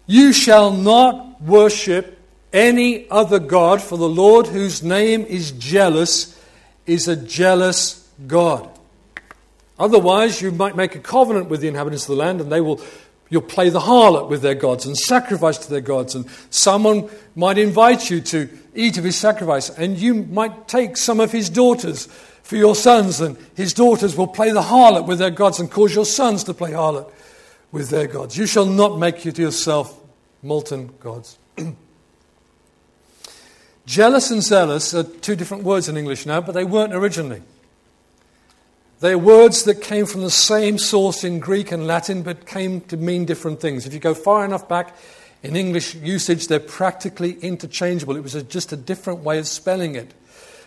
You 0.06 0.32
shall 0.32 0.70
not 0.70 1.42
worship 1.42 2.20
any 2.52 3.10
other 3.10 3.40
God, 3.40 3.82
for 3.82 3.98
the 3.98 4.08
Lord, 4.08 4.46
whose 4.46 4.80
name 4.80 5.22
is 5.22 5.50
jealous, 5.50 6.40
is 6.86 7.08
a 7.08 7.16
jealous 7.16 8.08
God. 8.28 8.75
Otherwise, 9.78 10.40
you 10.40 10.50
might 10.50 10.76
make 10.76 10.94
a 10.94 11.00
covenant 11.00 11.48
with 11.48 11.60
the 11.60 11.68
inhabitants 11.68 12.04
of 12.04 12.16
the 12.16 12.22
land 12.22 12.40
and 12.40 12.50
they 12.50 12.60
will 12.60 12.80
you'll 13.28 13.42
play 13.42 13.68
the 13.68 13.80
harlot 13.80 14.28
with 14.28 14.42
their 14.42 14.54
gods 14.54 14.86
and 14.86 14.96
sacrifice 14.96 15.58
to 15.58 15.68
their 15.68 15.80
gods 15.80 16.14
and 16.14 16.30
someone 16.50 17.08
might 17.34 17.58
invite 17.58 18.08
you 18.08 18.20
to 18.20 18.48
eat 18.74 18.96
of 18.98 19.04
his 19.04 19.16
sacrifice 19.16 19.68
and 19.70 19.98
you 19.98 20.14
might 20.14 20.68
take 20.68 20.96
some 20.96 21.18
of 21.18 21.32
his 21.32 21.50
daughters 21.50 22.06
for 22.42 22.56
your 22.56 22.76
sons 22.76 23.20
and 23.20 23.36
his 23.56 23.74
daughters 23.74 24.16
will 24.16 24.28
play 24.28 24.52
the 24.52 24.62
harlot 24.62 25.06
with 25.06 25.18
their 25.18 25.30
gods 25.30 25.58
and 25.58 25.70
cause 25.70 25.94
your 25.94 26.04
sons 26.04 26.44
to 26.44 26.54
play 26.54 26.70
harlot 26.70 27.10
with 27.72 27.90
their 27.90 28.06
gods. 28.06 28.38
You 28.38 28.46
shall 28.46 28.66
not 28.66 28.98
make 28.98 29.24
you 29.24 29.32
to 29.32 29.42
yourself 29.42 29.98
molten 30.42 30.94
gods. 31.00 31.38
Jealous 33.86 34.30
and 34.30 34.42
zealous 34.42 34.94
are 34.94 35.02
two 35.02 35.34
different 35.36 35.64
words 35.64 35.88
in 35.88 35.96
English 35.96 36.26
now, 36.26 36.40
but 36.40 36.52
they 36.52 36.64
weren't 36.64 36.94
originally. 36.94 37.42
They're 39.00 39.18
words 39.18 39.64
that 39.64 39.82
came 39.82 40.06
from 40.06 40.22
the 40.22 40.30
same 40.30 40.78
source 40.78 41.22
in 41.22 41.38
Greek 41.38 41.70
and 41.70 41.86
Latin, 41.86 42.22
but 42.22 42.46
came 42.46 42.80
to 42.82 42.96
mean 42.96 43.24
different 43.24 43.60
things. 43.60 43.86
If 43.86 43.92
you 43.92 44.00
go 44.00 44.14
far 44.14 44.44
enough 44.44 44.68
back 44.68 44.96
in 45.42 45.54
English 45.54 45.94
usage, 45.96 46.48
they're 46.48 46.60
practically 46.60 47.34
interchangeable. 47.40 48.16
It 48.16 48.22
was 48.22 48.34
just 48.44 48.72
a 48.72 48.76
different 48.76 49.20
way 49.20 49.38
of 49.38 49.46
spelling 49.46 49.94
it. 49.94 50.14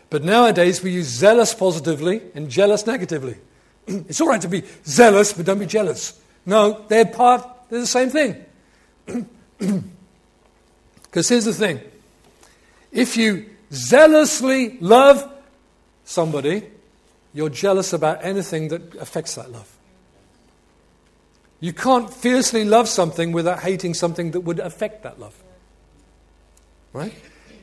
But 0.09 0.23
nowadays, 0.23 0.83
we 0.83 0.91
use 0.91 1.07
zealous 1.07 1.53
positively 1.53 2.21
and 2.35 2.49
jealous 2.49 2.85
negatively. 2.85 3.37
it's 3.87 4.21
all 4.21 4.27
right 4.27 4.41
to 4.41 4.47
be 4.47 4.63
zealous, 4.85 5.33
but 5.33 5.45
don't 5.45 5.59
be 5.59 5.65
jealous. 5.65 6.19
No, 6.45 6.85
they're 6.87 7.05
part, 7.05 7.45
they're 7.69 7.79
the 7.81 7.87
same 7.87 8.09
thing. 8.09 8.45
Because 11.09 11.27
here's 11.27 11.45
the 11.45 11.53
thing 11.53 11.81
if 12.91 13.17
you 13.17 13.49
zealously 13.71 14.77
love 14.79 15.31
somebody, 16.05 16.63
you're 17.33 17.49
jealous 17.49 17.93
about 17.93 18.23
anything 18.23 18.69
that 18.69 18.95
affects 18.95 19.35
that 19.35 19.51
love. 19.51 19.69
You 21.59 21.73
can't 21.73 22.11
fiercely 22.11 22.63
love 22.63 22.87
something 22.87 23.31
without 23.31 23.59
hating 23.59 23.93
something 23.93 24.31
that 24.31 24.41
would 24.41 24.59
affect 24.59 25.03
that 25.03 25.19
love. 25.19 25.35
Right? 26.93 27.13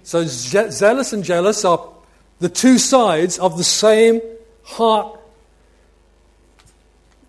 So, 0.02 0.24
ze- 0.24 0.70
zealous 0.70 1.12
and 1.12 1.24
jealous 1.24 1.64
are 1.64 1.92
the 2.38 2.48
two 2.48 2.78
sides 2.78 3.38
of 3.38 3.56
the 3.56 3.64
same 3.64 4.20
heart 4.62 5.18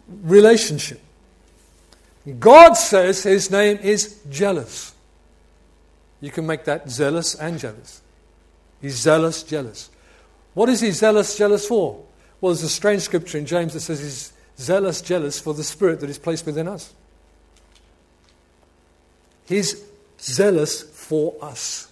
relationship. 0.08 1.02
God 2.39 2.73
says 2.73 3.23
his 3.23 3.50
name 3.50 3.78
is 3.78 4.19
jealous. 4.30 4.93
You 6.19 6.32
can 6.32 6.45
make 6.45 6.65
that 6.65 6.89
zealous 6.89 7.36
and 7.36 7.58
jealous. 7.58 8.02
He's 8.82 8.95
zealous, 8.95 9.43
jealous. 9.43 9.89
What 10.54 10.69
is 10.69 10.82
he 10.82 10.91
zealous, 10.91 11.38
jealous 11.38 11.65
for? 11.67 12.04
Well, 12.39 12.54
there's 12.54 12.63
a 12.63 12.69
strange 12.69 13.02
scripture 13.02 13.38
in 13.38 13.45
James 13.45 13.73
that 13.73 13.80
says 13.80 14.00
he's 14.00 14.34
zealous, 14.60 15.02
jealous 15.02 15.39
for 15.39 15.54
the 15.54 15.63
spirit 15.63 16.00
that 16.02 16.10
is 16.10 16.19
placed 16.19 16.45
within 16.45 16.67
us. 16.67 16.93
He's 19.47 19.84
zealous 20.19 20.82
for 20.82 21.36
us. 21.41 21.91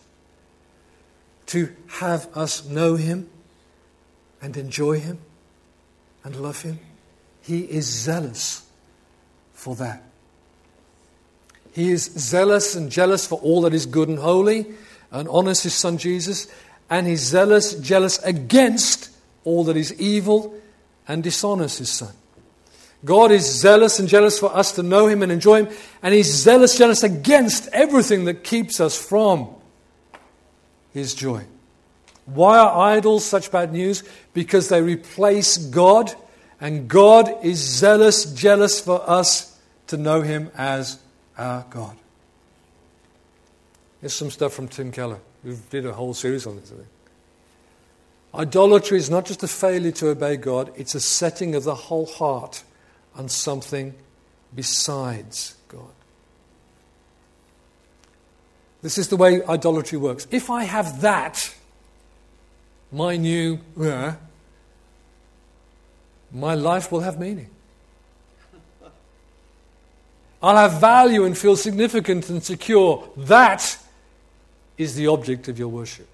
To 1.47 1.71
have 1.87 2.27
us 2.35 2.65
know 2.65 2.95
him 2.95 3.29
and 4.41 4.57
enjoy 4.57 4.99
him 4.99 5.19
and 6.23 6.35
love 6.35 6.61
him. 6.63 6.79
He 7.41 7.61
is 7.61 7.85
zealous 7.85 8.67
for 9.53 9.75
that. 9.75 10.03
He 11.71 11.91
is 11.91 12.03
zealous 12.03 12.75
and 12.75 12.91
jealous 12.91 13.27
for 13.27 13.39
all 13.39 13.61
that 13.61 13.73
is 13.73 13.85
good 13.85 14.09
and 14.09 14.17
holy 14.19 14.65
and 15.11 15.29
honors 15.29 15.63
his 15.63 15.73
son 15.73 15.97
Jesus. 15.97 16.47
And 16.89 17.05
he's 17.07 17.21
zealous, 17.21 17.75
jealous 17.75 18.17
against 18.23 19.14
all 19.45 19.63
that 19.63 19.77
is 19.77 19.93
evil 19.99 20.53
and 21.07 21.23
dishonors 21.23 21.77
his 21.77 21.89
son. 21.89 22.13
God 23.05 23.31
is 23.31 23.45
zealous 23.45 23.99
and 23.99 24.09
jealous 24.09 24.37
for 24.39 24.53
us 24.53 24.73
to 24.73 24.83
know 24.83 25.07
him 25.07 25.21
and 25.21 25.31
enjoy 25.31 25.63
him. 25.63 25.75
And 26.01 26.13
he's 26.13 26.31
zealous, 26.33 26.77
jealous 26.77 27.03
against 27.03 27.67
everything 27.69 28.25
that 28.25 28.43
keeps 28.43 28.79
us 28.79 28.97
from 28.97 29.49
his 30.91 31.13
joy. 31.13 31.45
Why 32.25 32.57
are 32.57 32.93
idols 32.93 33.23
such 33.25 33.51
bad 33.51 33.71
news? 33.71 34.03
Because 34.33 34.69
they 34.69 34.81
replace 34.81 35.57
God, 35.57 36.13
and 36.59 36.87
God 36.87 37.43
is 37.43 37.59
zealous, 37.59 38.25
jealous 38.33 38.79
for 38.79 39.07
us 39.07 39.59
to 39.87 39.97
know 39.97 40.21
Him 40.21 40.51
as 40.57 40.97
our 41.37 41.65
God. 41.69 41.95
Here's 44.01 44.13
some 44.13 44.31
stuff 44.31 44.53
from 44.53 44.67
Tim 44.67 44.91
Keller, 44.91 45.19
who 45.43 45.55
did 45.69 45.85
a 45.85 45.93
whole 45.93 46.13
series 46.13 46.47
on 46.47 46.55
this. 46.55 46.71
Idolatry 48.37 48.97
is 48.97 49.09
not 49.09 49.25
just 49.25 49.43
a 49.43 49.47
failure 49.47 49.91
to 49.93 50.09
obey 50.09 50.35
God, 50.37 50.71
it's 50.75 50.95
a 50.95 50.99
setting 50.99 51.55
of 51.55 51.63
the 51.63 51.75
whole 51.75 52.05
heart 52.05 52.63
on 53.15 53.29
something 53.29 53.93
besides 54.53 55.55
God. 55.67 55.81
This 58.81 58.97
is 58.97 59.07
the 59.07 59.17
way 59.17 59.41
idolatry 59.43 59.97
works. 59.97 60.27
If 60.31 60.49
I 60.49 60.63
have 60.63 61.01
that, 61.01 61.55
my 62.91 63.17
new, 63.17 63.59
my 66.31 66.53
life 66.53 66.91
will 66.91 66.99
have 66.99 67.19
meaning. 67.19 67.49
I'll 70.43 70.57
have 70.57 70.79
value 70.79 71.23
and 71.23 71.35
feel 71.37 71.55
significant 71.55 72.29
and 72.29 72.43
secure. 72.43 73.09
That 73.17 73.77
is 74.77 74.95
the 74.95 75.07
object 75.07 75.47
of 75.47 75.57
your 75.57 75.69
worship. 75.69 76.07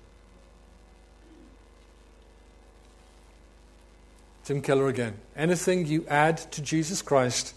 Tim 4.52 4.62
Keller 4.62 4.90
again. 4.90 5.14
Anything 5.34 5.86
you 5.86 6.06
add 6.10 6.38
to 6.52 6.62
Jesus 6.62 7.02
Christ 7.02 7.54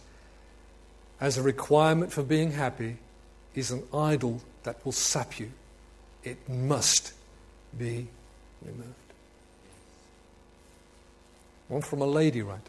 as 1.21 1.37
a 1.37 1.43
requirement 1.43 2.13
for 2.13 2.23
being 2.23 2.53
happy 2.53 2.99
is 3.53 3.73
an 3.73 3.83
idol 3.93 4.41
that 4.63 4.85
will 4.85 4.93
sap 4.93 5.41
you. 5.41 5.51
It 6.23 6.49
must 6.49 7.13
be 7.77 8.07
removed. 8.65 8.95
One 11.67 11.83
from 11.83 12.01
a 12.01 12.07
lady 12.07 12.43
writer. 12.43 12.63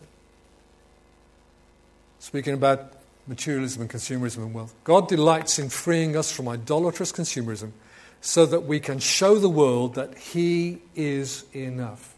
Speaking 2.17 2.55
about 2.55 2.93
materialism 3.27 3.83
and 3.83 3.91
consumerism 3.91 4.37
and 4.37 4.55
wealth. 4.55 4.73
God 4.83 5.07
delights 5.07 5.59
in 5.59 5.69
freeing 5.69 6.17
us 6.17 6.31
from 6.31 6.47
idolatrous 6.47 7.11
consumerism 7.11 7.73
so 8.21 8.47
that 8.47 8.63
we 8.63 8.79
can 8.79 8.97
show 8.97 9.37
the 9.37 9.49
world 9.49 9.93
that 9.93 10.17
He 10.17 10.79
is 10.95 11.45
enough. 11.53 12.14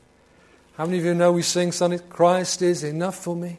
How 0.78 0.86
many 0.86 1.00
of 1.00 1.06
you 1.06 1.16
know 1.16 1.32
we 1.32 1.42
sing 1.42 1.72
Sonny? 1.72 1.98
Christ 1.98 2.62
is 2.62 2.84
enough 2.84 3.18
for 3.18 3.36
me? 3.36 3.58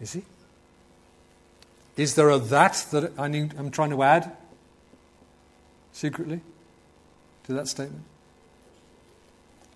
Is 0.00 0.12
He? 0.12 0.22
Is 1.96 2.14
there 2.14 2.30
a 2.30 2.38
that 2.38 2.84
that 2.92 3.12
I 3.18 3.28
need, 3.28 3.54
I'm 3.58 3.70
trying 3.70 3.90
to 3.90 4.02
add 4.02 4.30
secretly 5.92 6.40
to 7.44 7.52
that 7.52 7.66
statement? 7.66 8.04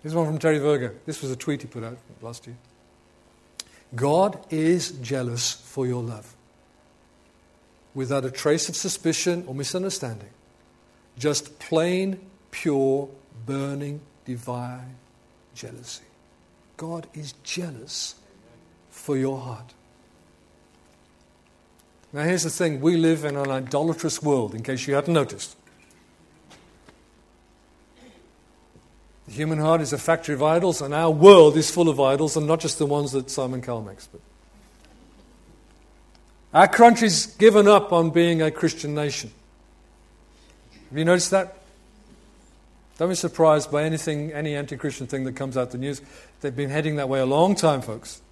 Here's 0.02 0.14
one 0.14 0.26
from 0.26 0.38
Terry 0.38 0.58
Virgo. 0.58 0.92
This 1.04 1.20
was 1.20 1.30
a 1.30 1.36
tweet 1.36 1.62
he 1.62 1.68
put 1.68 1.82
out 1.82 1.98
last 2.22 2.46
year. 2.46 2.56
God 3.94 4.38
is 4.50 4.92
jealous 4.92 5.52
for 5.52 5.86
your 5.86 6.02
love. 6.02 6.34
without 7.94 8.24
a 8.24 8.30
trace 8.30 8.68
of 8.68 8.76
suspicion 8.76 9.44
or 9.46 9.54
misunderstanding. 9.54 10.30
Just 11.18 11.58
plain, 11.60 12.18
pure, 12.50 13.08
burning, 13.46 14.00
divine 14.24 14.96
jealousy. 15.54 16.04
God 16.76 17.06
is 17.14 17.32
jealous 17.42 18.16
for 18.90 19.16
your 19.16 19.38
heart. 19.38 19.74
Now, 22.12 22.22
here's 22.22 22.44
the 22.44 22.50
thing 22.50 22.80
we 22.80 22.96
live 22.96 23.24
in 23.24 23.36
an 23.36 23.50
idolatrous 23.50 24.22
world, 24.22 24.54
in 24.54 24.62
case 24.62 24.86
you 24.86 24.94
hadn't 24.94 25.14
noticed. 25.14 25.56
The 29.26 29.32
human 29.32 29.58
heart 29.58 29.80
is 29.80 29.92
a 29.92 29.98
factory 29.98 30.34
of 30.34 30.42
idols, 30.42 30.80
and 30.80 30.94
our 30.94 31.10
world 31.10 31.56
is 31.56 31.70
full 31.70 31.88
of 31.88 31.98
idols, 31.98 32.36
and 32.36 32.46
not 32.46 32.60
just 32.60 32.78
the 32.78 32.86
ones 32.86 33.12
that 33.12 33.30
Simon 33.30 33.62
Cowell 33.62 33.82
makes. 33.82 34.06
But 34.06 34.20
our 36.52 36.68
country's 36.68 37.26
given 37.26 37.66
up 37.66 37.92
on 37.92 38.10
being 38.10 38.42
a 38.42 38.50
Christian 38.50 38.94
nation. 38.94 39.32
Have 40.90 40.98
you 40.98 41.04
noticed 41.04 41.32
that? 41.32 41.56
Don't 42.96 43.08
be 43.08 43.14
surprised 43.14 43.72
by 43.72 43.82
anything, 43.82 44.32
any 44.32 44.54
anti 44.54 44.76
Christian 44.76 45.06
thing 45.06 45.24
that 45.24 45.34
comes 45.34 45.56
out 45.56 45.72
the 45.72 45.78
news. 45.78 46.00
They've 46.40 46.54
been 46.54 46.70
heading 46.70 46.96
that 46.96 47.08
way 47.08 47.20
a 47.20 47.26
long 47.26 47.56
time, 47.56 47.82
folks. 47.82 48.22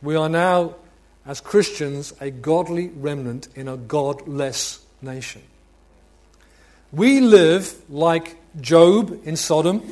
We 0.00 0.16
are 0.16 0.28
now, 0.28 0.76
as 1.26 1.40
Christians, 1.40 2.14
a 2.20 2.30
godly 2.30 2.88
remnant 2.88 3.48
in 3.54 3.68
a 3.68 3.76
godless 3.76 4.84
nation. 5.02 5.42
We 6.90 7.20
live 7.20 7.74
like 7.90 8.36
Job 8.60 9.20
in 9.24 9.36
Sodom, 9.36 9.82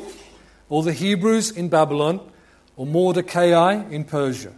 or 0.69 0.83
the 0.83 0.93
Hebrews 0.93 1.51
in 1.51 1.69
Babylon, 1.69 2.21
or 2.77 2.87
Mordecai 2.87 3.85
in 3.91 4.05
Persia. 4.05 4.53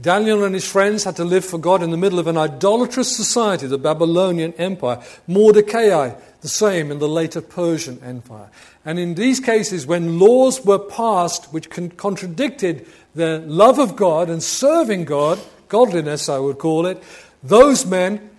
Daniel 0.00 0.44
and 0.44 0.54
his 0.54 0.70
friends 0.70 1.04
had 1.04 1.16
to 1.16 1.24
live 1.24 1.44
for 1.44 1.58
God 1.58 1.82
in 1.82 1.90
the 1.90 1.96
middle 1.96 2.18
of 2.18 2.26
an 2.26 2.36
idolatrous 2.36 3.16
society, 3.16 3.66
the 3.66 3.78
Babylonian 3.78 4.52
Empire. 4.54 5.02
Mordecai, 5.26 6.12
the 6.42 6.48
same 6.48 6.90
in 6.90 6.98
the 6.98 7.08
later 7.08 7.40
Persian 7.40 7.98
Empire. 8.04 8.50
And 8.84 8.98
in 8.98 9.14
these 9.14 9.40
cases, 9.40 9.86
when 9.86 10.18
laws 10.18 10.64
were 10.64 10.78
passed 10.78 11.46
which 11.46 11.70
contradicted 11.70 12.86
the 13.14 13.38
love 13.46 13.78
of 13.78 13.96
God 13.96 14.28
and 14.28 14.42
serving 14.42 15.06
God, 15.06 15.40
godliness 15.68 16.28
I 16.28 16.38
would 16.38 16.58
call 16.58 16.84
it, 16.84 17.02
those 17.42 17.86
men 17.86 18.30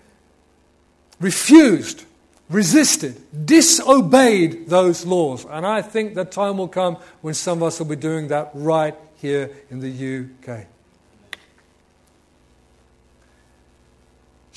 refused, 1.20 2.06
resisted, 2.50 3.20
disobeyed 3.46 4.70
those 4.70 5.08
laws. 5.08 5.46
And 5.50 5.66
I 5.66 5.82
think 5.82 6.14
that 6.14 6.32
time 6.32 6.58
will 6.58 6.68
come 6.68 6.98
when 7.22 7.34
some 7.34 7.58
of 7.58 7.64
us 7.64 7.80
will 7.80 7.88
be 7.88 7.96
doing 7.96 8.28
that 8.28 8.52
right 8.54 8.96
here 9.16 9.50
in 9.72 9.80
the 9.80 10.30
UK. 10.48 10.68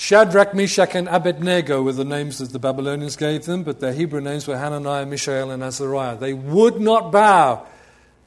Shadrach, 0.00 0.54
Meshach, 0.54 0.94
and 0.94 1.08
Abednego 1.08 1.82
were 1.82 1.92
the 1.92 2.06
names 2.06 2.38
that 2.38 2.52
the 2.54 2.58
Babylonians 2.58 3.16
gave 3.16 3.44
them, 3.44 3.64
but 3.64 3.80
their 3.80 3.92
Hebrew 3.92 4.22
names 4.22 4.48
were 4.48 4.56
Hananiah, 4.56 5.04
Mishael, 5.04 5.50
and 5.50 5.62
Azariah. 5.62 6.16
They 6.16 6.32
would 6.32 6.80
not 6.80 7.12
bow 7.12 7.66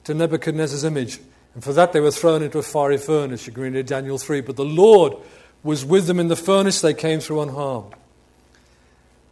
to 0.04 0.14
Nebuchadnezzar's 0.14 0.84
image, 0.84 1.20
and 1.56 1.64
for 1.64 1.74
that 1.74 1.92
they 1.92 2.00
were 2.00 2.12
thrown 2.12 2.44
into 2.44 2.60
a 2.60 2.62
fiery 2.62 3.00
furnace, 3.00 3.48
you 3.48 3.54
can 3.54 3.64
read 3.64 3.88
Daniel 3.88 4.20
3. 4.20 4.42
But 4.42 4.56
the 4.56 4.64
Lord 4.64 5.16
was 5.64 5.84
with 5.84 6.06
them 6.06 6.20
in 6.20 6.28
the 6.28 6.36
furnace, 6.36 6.80
they 6.80 6.94
came 6.94 7.20
through 7.20 7.42
unharmed. 7.42 7.96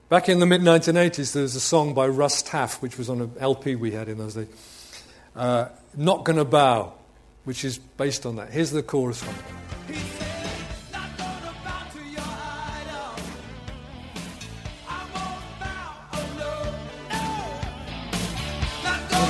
Back 0.10 0.28
in 0.28 0.40
the 0.40 0.48
mid 0.48 0.62
1980s, 0.62 1.34
there 1.34 1.44
was 1.44 1.56
a 1.56 1.60
song 1.60 1.94
by 1.94 2.08
Russ 2.08 2.42
Taff, 2.42 2.82
which 2.82 2.98
was 2.98 3.08
on 3.08 3.22
an 3.22 3.32
LP 3.40 3.76
we 3.76 3.92
had 3.92 4.10
in 4.10 4.18
those 4.18 4.34
days, 4.34 4.48
uh, 5.36 5.68
Not 5.96 6.26
Gonna 6.26 6.44
Bow, 6.44 6.94
which 7.44 7.64
is 7.64 7.78
based 7.78 8.26
on 8.26 8.38
that. 8.38 8.50
Here's 8.50 8.72
the 8.72 8.82
chorus 8.82 9.24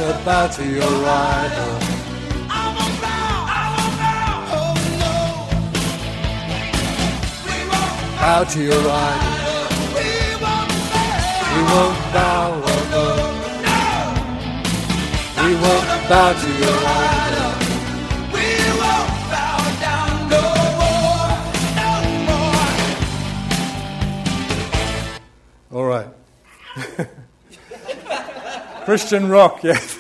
from 0.02 0.10
it. 0.10 0.16
Oh, 0.16 0.24
gonna 0.24 0.26
bow 0.26 0.48
to 0.48 0.64
your 0.66 0.84
idol. 0.84 1.80
Bow 8.20 8.44
to 8.44 8.60
your 8.62 8.90
idol. 8.90 9.40
We 11.54 11.62
won't 11.64 11.98
bow, 12.14 12.62
oh 12.64 12.84
no. 12.92 13.06
We 15.44 15.52
won't 15.56 15.86
bow 16.10 16.30
to 16.34 16.50
your 16.62 16.78
idol. 16.88 17.52
We 18.34 18.48
won't 18.80 19.12
bow 19.32 19.60
down 19.82 20.12
no 20.30 20.44
more, 20.82 21.32
no 21.78 21.92
more. 25.72 25.80
All 25.80 25.86
right. 25.86 26.10
Christian 28.86 29.30
rock, 29.30 29.64
yes. 29.64 30.00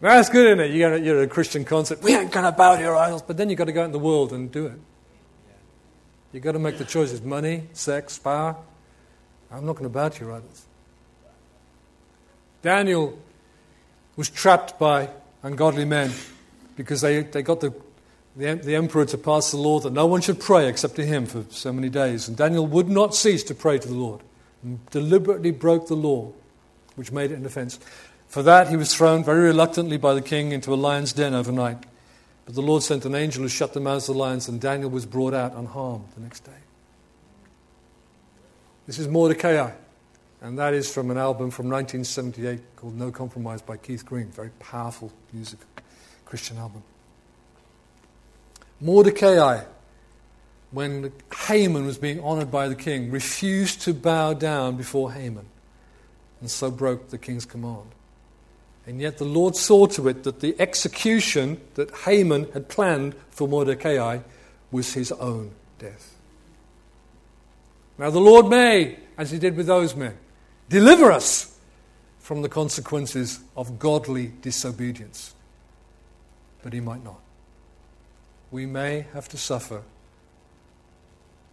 That's 0.00 0.28
good, 0.28 0.46
isn't 0.46 0.60
it? 0.60 0.74
You're, 0.74 0.96
you're 0.96 1.22
a 1.22 1.28
Christian 1.28 1.64
concept. 1.64 2.02
We 2.02 2.16
ain't 2.16 2.32
going 2.32 2.44
to 2.44 2.50
bow 2.50 2.74
to 2.74 2.82
your 2.82 2.96
idols, 2.96 3.22
but 3.22 3.36
then 3.36 3.48
you've 3.48 3.58
got 3.58 3.66
to 3.66 3.72
go 3.72 3.82
out 3.82 3.86
in 3.86 3.92
the 3.92 4.00
world 4.00 4.32
and 4.32 4.50
do 4.50 4.66
it. 4.66 4.80
You've 6.32 6.42
got 6.42 6.52
to 6.52 6.58
make 6.58 6.78
the 6.78 6.84
choices 6.84 7.22
money, 7.22 7.68
sex, 7.72 8.18
power. 8.18 8.56
I'm 9.50 9.64
not 9.64 9.74
going 9.74 9.84
to 9.84 9.94
bow 9.94 10.08
to 10.08 10.24
your 10.24 10.34
idols. 10.34 10.66
Daniel 12.62 13.18
was 14.16 14.28
trapped 14.28 14.78
by 14.78 15.10
ungodly 15.42 15.84
men 15.84 16.10
because 16.76 17.02
they, 17.02 17.22
they 17.22 17.42
got 17.42 17.60
the 17.60 17.72
the, 18.36 18.54
the 18.54 18.76
emperor 18.76 19.04
to 19.04 19.18
pass 19.18 19.50
the 19.50 19.56
law 19.56 19.80
that 19.80 19.92
no 19.92 20.06
one 20.06 20.20
should 20.20 20.40
pray 20.40 20.68
except 20.68 20.96
to 20.96 21.04
him 21.04 21.26
for 21.26 21.44
so 21.50 21.72
many 21.72 21.88
days. 21.88 22.28
And 22.28 22.36
Daniel 22.36 22.66
would 22.66 22.88
not 22.88 23.14
cease 23.14 23.42
to 23.44 23.54
pray 23.54 23.78
to 23.78 23.88
the 23.88 23.94
Lord 23.94 24.20
and 24.62 24.84
deliberately 24.90 25.50
broke 25.50 25.88
the 25.88 25.94
law, 25.94 26.32
which 26.96 27.12
made 27.12 27.30
it 27.30 27.38
an 27.38 27.46
offense. 27.46 27.78
For 28.28 28.42
that, 28.42 28.68
he 28.68 28.76
was 28.76 28.94
thrown 28.94 29.22
very 29.22 29.40
reluctantly 29.40 29.98
by 29.98 30.14
the 30.14 30.22
king 30.22 30.52
into 30.52 30.72
a 30.72 30.76
lion's 30.76 31.12
den 31.12 31.34
overnight. 31.34 31.84
But 32.46 32.54
the 32.54 32.62
Lord 32.62 32.82
sent 32.82 33.04
an 33.04 33.14
angel 33.14 33.42
who 33.42 33.48
shut 33.48 33.74
the 33.74 33.80
mouths 33.80 34.08
of 34.08 34.14
the 34.14 34.20
lions, 34.20 34.48
and 34.48 34.60
Daniel 34.60 34.90
was 34.90 35.04
brought 35.04 35.34
out 35.34 35.54
unharmed 35.54 36.06
the 36.14 36.22
next 36.22 36.40
day. 36.40 36.52
This 38.86 38.98
is 38.98 39.06
Mordecai, 39.06 39.70
and 40.40 40.58
that 40.58 40.74
is 40.74 40.92
from 40.92 41.10
an 41.10 41.18
album 41.18 41.50
from 41.50 41.68
1978 41.68 42.76
called 42.76 42.96
No 42.96 43.10
Compromise 43.10 43.62
by 43.62 43.76
Keith 43.76 44.04
Green. 44.04 44.26
Very 44.28 44.50
powerful 44.58 45.12
music, 45.32 45.60
Christian 46.24 46.56
album. 46.56 46.82
Mordecai, 48.82 49.62
when 50.72 51.12
Haman 51.46 51.86
was 51.86 51.98
being 51.98 52.18
honored 52.20 52.50
by 52.50 52.66
the 52.66 52.74
king, 52.74 53.12
refused 53.12 53.82
to 53.82 53.94
bow 53.94 54.34
down 54.34 54.76
before 54.76 55.12
Haman 55.12 55.46
and 56.40 56.50
so 56.50 56.68
broke 56.68 57.10
the 57.10 57.18
king's 57.18 57.44
command. 57.44 57.92
And 58.84 59.00
yet 59.00 59.18
the 59.18 59.24
Lord 59.24 59.54
saw 59.54 59.86
to 59.86 60.08
it 60.08 60.24
that 60.24 60.40
the 60.40 60.56
execution 60.58 61.60
that 61.74 61.94
Haman 61.98 62.50
had 62.52 62.68
planned 62.68 63.14
for 63.30 63.46
Mordecai 63.46 64.18
was 64.72 64.94
his 64.94 65.12
own 65.12 65.52
death. 65.78 66.16
Now 67.98 68.10
the 68.10 68.18
Lord 68.18 68.48
may, 68.48 68.98
as 69.16 69.30
he 69.30 69.38
did 69.38 69.56
with 69.56 69.66
those 69.66 69.94
men, 69.94 70.18
deliver 70.68 71.12
us 71.12 71.56
from 72.18 72.42
the 72.42 72.48
consequences 72.48 73.38
of 73.56 73.78
godly 73.78 74.32
disobedience. 74.42 75.36
But 76.64 76.72
he 76.72 76.80
might 76.80 77.04
not 77.04 77.21
we 78.52 78.66
may 78.66 79.06
have 79.14 79.28
to 79.30 79.38
suffer 79.38 79.82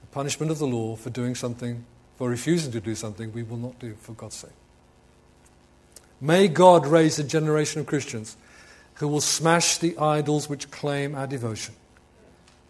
the 0.01 0.07
punishment 0.11 0.51
of 0.51 0.59
the 0.59 0.67
law 0.67 0.95
for 0.95 1.09
doing 1.09 1.33
something, 1.33 1.85
for 2.17 2.29
refusing 2.29 2.71
to 2.73 2.81
do 2.81 2.93
something 2.93 3.31
we 3.31 3.41
will 3.41 3.57
not 3.57 3.79
do 3.79 3.95
for 4.01 4.11
God's 4.11 4.35
sake. 4.35 4.51
May 6.21 6.49
God 6.49 6.85
raise 6.85 7.17
a 7.17 7.23
generation 7.23 7.79
of 7.79 7.87
Christians 7.87 8.35
who 8.95 9.07
will 9.07 9.21
smash 9.21 9.77
the 9.77 9.97
idols 9.97 10.49
which 10.49 10.69
claim 10.69 11.15
our 11.15 11.25
devotion 11.25 11.73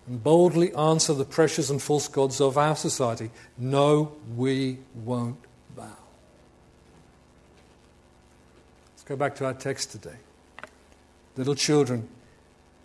and 0.08 0.24
boldly 0.24 0.74
answer 0.76 1.14
the 1.14 1.26
precious 1.26 1.72
and 1.72 1.82
false 1.82 2.08
gods 2.08 2.40
of 2.40 2.58
our 2.58 2.76
society. 2.76 3.32
No, 3.58 4.12
we 4.36 4.78
won't 4.94 5.40
bow. 5.76 5.98
Let's 8.94 9.04
go 9.06 9.16
back 9.16 9.36
to 9.38 9.46
our 9.46 9.54
text 9.54 9.92
today. 9.92 10.18
Little 11.36 11.56
children, 11.56 12.08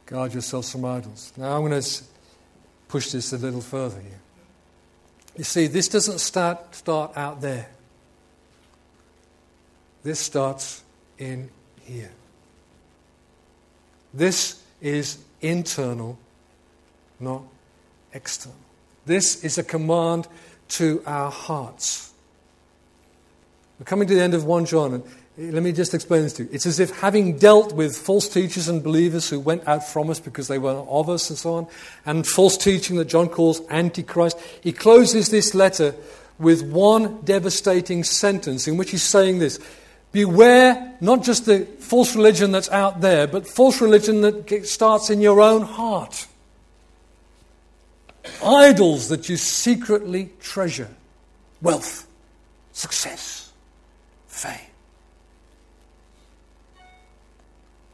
Guard 0.07 0.33
yourselves 0.33 0.71
from 0.71 0.85
idols. 0.85 1.33
Now 1.37 1.57
I'm 1.57 1.67
going 1.67 1.81
to 1.81 2.03
push 2.89 3.11
this 3.11 3.33
a 3.33 3.39
little 3.39 3.61
further 3.61 4.01
here. 4.01 4.21
You 5.37 5.45
see, 5.45 5.67
this 5.67 5.89
doesn't 5.89 6.21
start, 6.21 6.75
start 6.75 7.17
out 7.17 7.41
there. 7.41 7.69
This 10.03 10.21
starts 10.21 10.83
in 11.19 11.49
here. 11.83 12.13
This 14.13 14.63
is 14.81 15.19
internal, 15.41 16.19
not 17.19 17.43
external. 18.13 18.57
This 19.07 19.43
is 19.45 19.59
a 19.59 19.65
command 19.65 20.29
to 20.69 21.03
our 21.07 21.31
hearts. 21.31 22.13
We're 23.79 23.87
coming 23.87 24.07
to 24.07 24.15
the 24.15 24.23
end 24.23 24.35
of 24.35 24.45
1 24.45 24.67
John, 24.67 24.95
and 24.95 25.05
Eh, 25.37 25.51
let 25.51 25.63
me 25.63 25.73
just 25.73 25.95
explain 25.95 26.23
this 26.23 26.35
to 26.35 26.45
you. 26.45 26.49
It's 26.53 26.67
as 26.67 26.79
if 26.79 26.91
having 27.01 27.39
dealt 27.39 27.73
with 27.73 27.97
false 27.97 28.29
teachers 28.29 28.69
and 28.69 28.83
believers 28.83 29.29
who 29.29 29.41
went 29.41 29.67
out 29.67 29.87
from 29.87 30.11
us 30.11 30.21
because 30.21 30.49
they 30.49 30.59
were 30.59 30.73
of 30.73 31.09
us 31.09 31.29
and 31.31 31.39
so 31.39 31.55
on, 31.55 31.67
and 32.07 32.27
false 32.27 32.57
teaching 32.57 32.97
that 32.97 33.07
John 33.07 33.29
calls 33.29 33.61
antichrist, 33.71 34.39
he 34.61 34.73
closes 34.73 35.31
this 35.31 35.55
letter 35.55 35.95
with 36.39 36.63
one 36.63 37.21
devastating 37.23 38.05
sentence 38.05 38.67
in 38.67 38.77
which 38.77 38.91
he's 38.91 39.03
saying 39.03 39.39
this 39.39 39.59
Beware 40.13 40.97
not 41.01 41.25
just 41.25 41.47
the 41.47 41.67
false 41.81 42.15
religion 42.15 42.53
that's 42.53 42.71
out 42.71 43.01
there, 43.01 43.27
but 43.27 43.49
false 43.49 43.81
religion 43.81 44.21
that 44.21 44.65
starts 44.65 45.11
in 45.11 45.21
your 45.21 45.41
own 45.41 45.63
heart. 45.63 46.29
Idols 48.43 49.09
that 49.09 49.29
you 49.29 49.37
secretly 49.37 50.31
treasure 50.41 50.89
wealth, 51.61 52.07
success, 52.73 53.53
fame. 54.29 54.74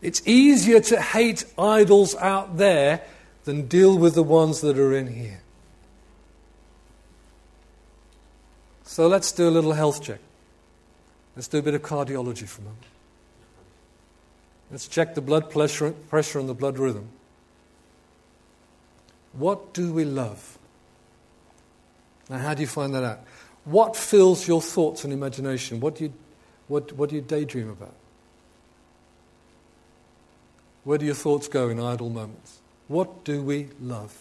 It's 0.02 0.26
easier 0.26 0.80
to 0.80 1.00
hate 1.00 1.44
idols 1.58 2.14
out 2.16 2.56
there 2.56 3.02
than 3.44 3.66
deal 3.66 3.98
with 3.98 4.14
the 4.14 4.22
ones 4.22 4.60
that 4.60 4.78
are 4.78 4.94
in 4.94 5.08
here. 5.12 5.40
So 8.84 9.06
let's 9.06 9.30
do 9.32 9.48
a 9.48 9.50
little 9.50 9.72
health 9.72 10.02
check. 10.02 10.20
Let's 11.36 11.48
do 11.48 11.58
a 11.58 11.62
bit 11.62 11.74
of 11.74 11.82
cardiology 11.82 12.46
for 12.48 12.60
a 12.60 12.64
moment. 12.64 12.84
Let's 14.70 14.88
check 14.88 15.14
the 15.14 15.20
blood 15.20 15.50
pressure, 15.50 15.92
pressure 15.92 16.38
and 16.38 16.48
the 16.48 16.54
blood 16.54 16.78
rhythm. 16.78 17.08
What 19.32 19.72
do 19.72 19.92
we 19.92 20.04
love? 20.04 20.58
Now, 22.28 22.38
how 22.38 22.54
do 22.54 22.62
you 22.62 22.66
find 22.66 22.94
that 22.94 23.04
out? 23.04 23.20
What 23.64 23.96
fills 23.96 24.48
your 24.48 24.62
thoughts 24.62 25.04
and 25.04 25.12
imagination? 25.12 25.80
What 25.80 25.96
do 25.96 26.04
you, 26.04 26.12
what, 26.68 26.92
what 26.92 27.10
do 27.10 27.16
you 27.16 27.22
daydream 27.22 27.68
about? 27.68 27.94
Where 30.84 30.98
do 30.98 31.04
your 31.04 31.14
thoughts 31.14 31.48
go 31.48 31.68
in 31.68 31.78
idle 31.78 32.08
moments? 32.08 32.58
What 32.88 33.24
do 33.24 33.42
we 33.42 33.68
love? 33.80 34.16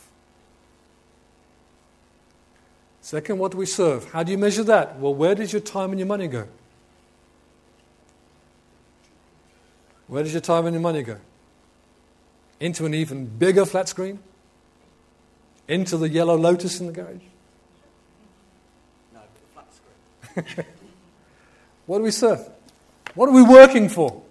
Second, 3.01 3.39
what 3.39 3.51
do 3.51 3.57
we 3.57 3.65
serve? 3.65 4.11
How 4.11 4.23
do 4.23 4.31
you 4.31 4.37
measure 4.37 4.63
that? 4.65 4.99
Well, 4.99 5.13
where 5.15 5.33
does 5.33 5.51
your 5.51 5.61
time 5.61 5.91
and 5.91 5.99
your 5.99 6.07
money 6.07 6.27
go? 6.27 6.47
Where 10.07 10.23
does 10.23 10.33
your 10.33 10.41
time 10.41 10.65
and 10.65 10.73
your 10.73 10.81
money 10.81 11.01
go? 11.03 11.17
Into 12.59 12.85
an 12.85 12.93
even 12.93 13.25
bigger 13.25 13.65
flat 13.65 13.87
screen? 13.87 14.19
Into 15.67 15.97
the 15.97 16.09
yellow 16.09 16.35
lotus 16.35 16.79
in 16.79 16.87
the 16.87 16.93
garage? 16.93 17.21
No, 19.13 19.19
flat 19.53 19.67
screen. 19.73 20.65
what 21.85 21.99
do 21.99 22.03
we 22.03 22.11
serve? 22.11 22.47
What 23.15 23.29
are 23.29 23.33
we 23.33 23.43
working 23.43 23.87
for? 23.87 24.21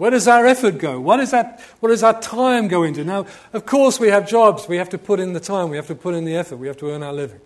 Where 0.00 0.10
does 0.10 0.26
our 0.26 0.46
effort 0.46 0.78
go? 0.78 0.98
What, 0.98 1.20
is 1.20 1.30
that, 1.32 1.60
what 1.80 1.90
does 1.90 2.02
our 2.02 2.18
time 2.18 2.68
go 2.68 2.84
into? 2.84 3.04
Now, 3.04 3.26
of 3.52 3.66
course, 3.66 4.00
we 4.00 4.08
have 4.08 4.26
jobs. 4.26 4.66
We 4.66 4.78
have 4.78 4.88
to 4.88 4.98
put 4.98 5.20
in 5.20 5.34
the 5.34 5.40
time. 5.40 5.68
We 5.68 5.76
have 5.76 5.88
to 5.88 5.94
put 5.94 6.14
in 6.14 6.24
the 6.24 6.36
effort. 6.36 6.56
We 6.56 6.68
have 6.68 6.78
to 6.78 6.90
earn 6.90 7.02
our 7.02 7.12
living. 7.12 7.42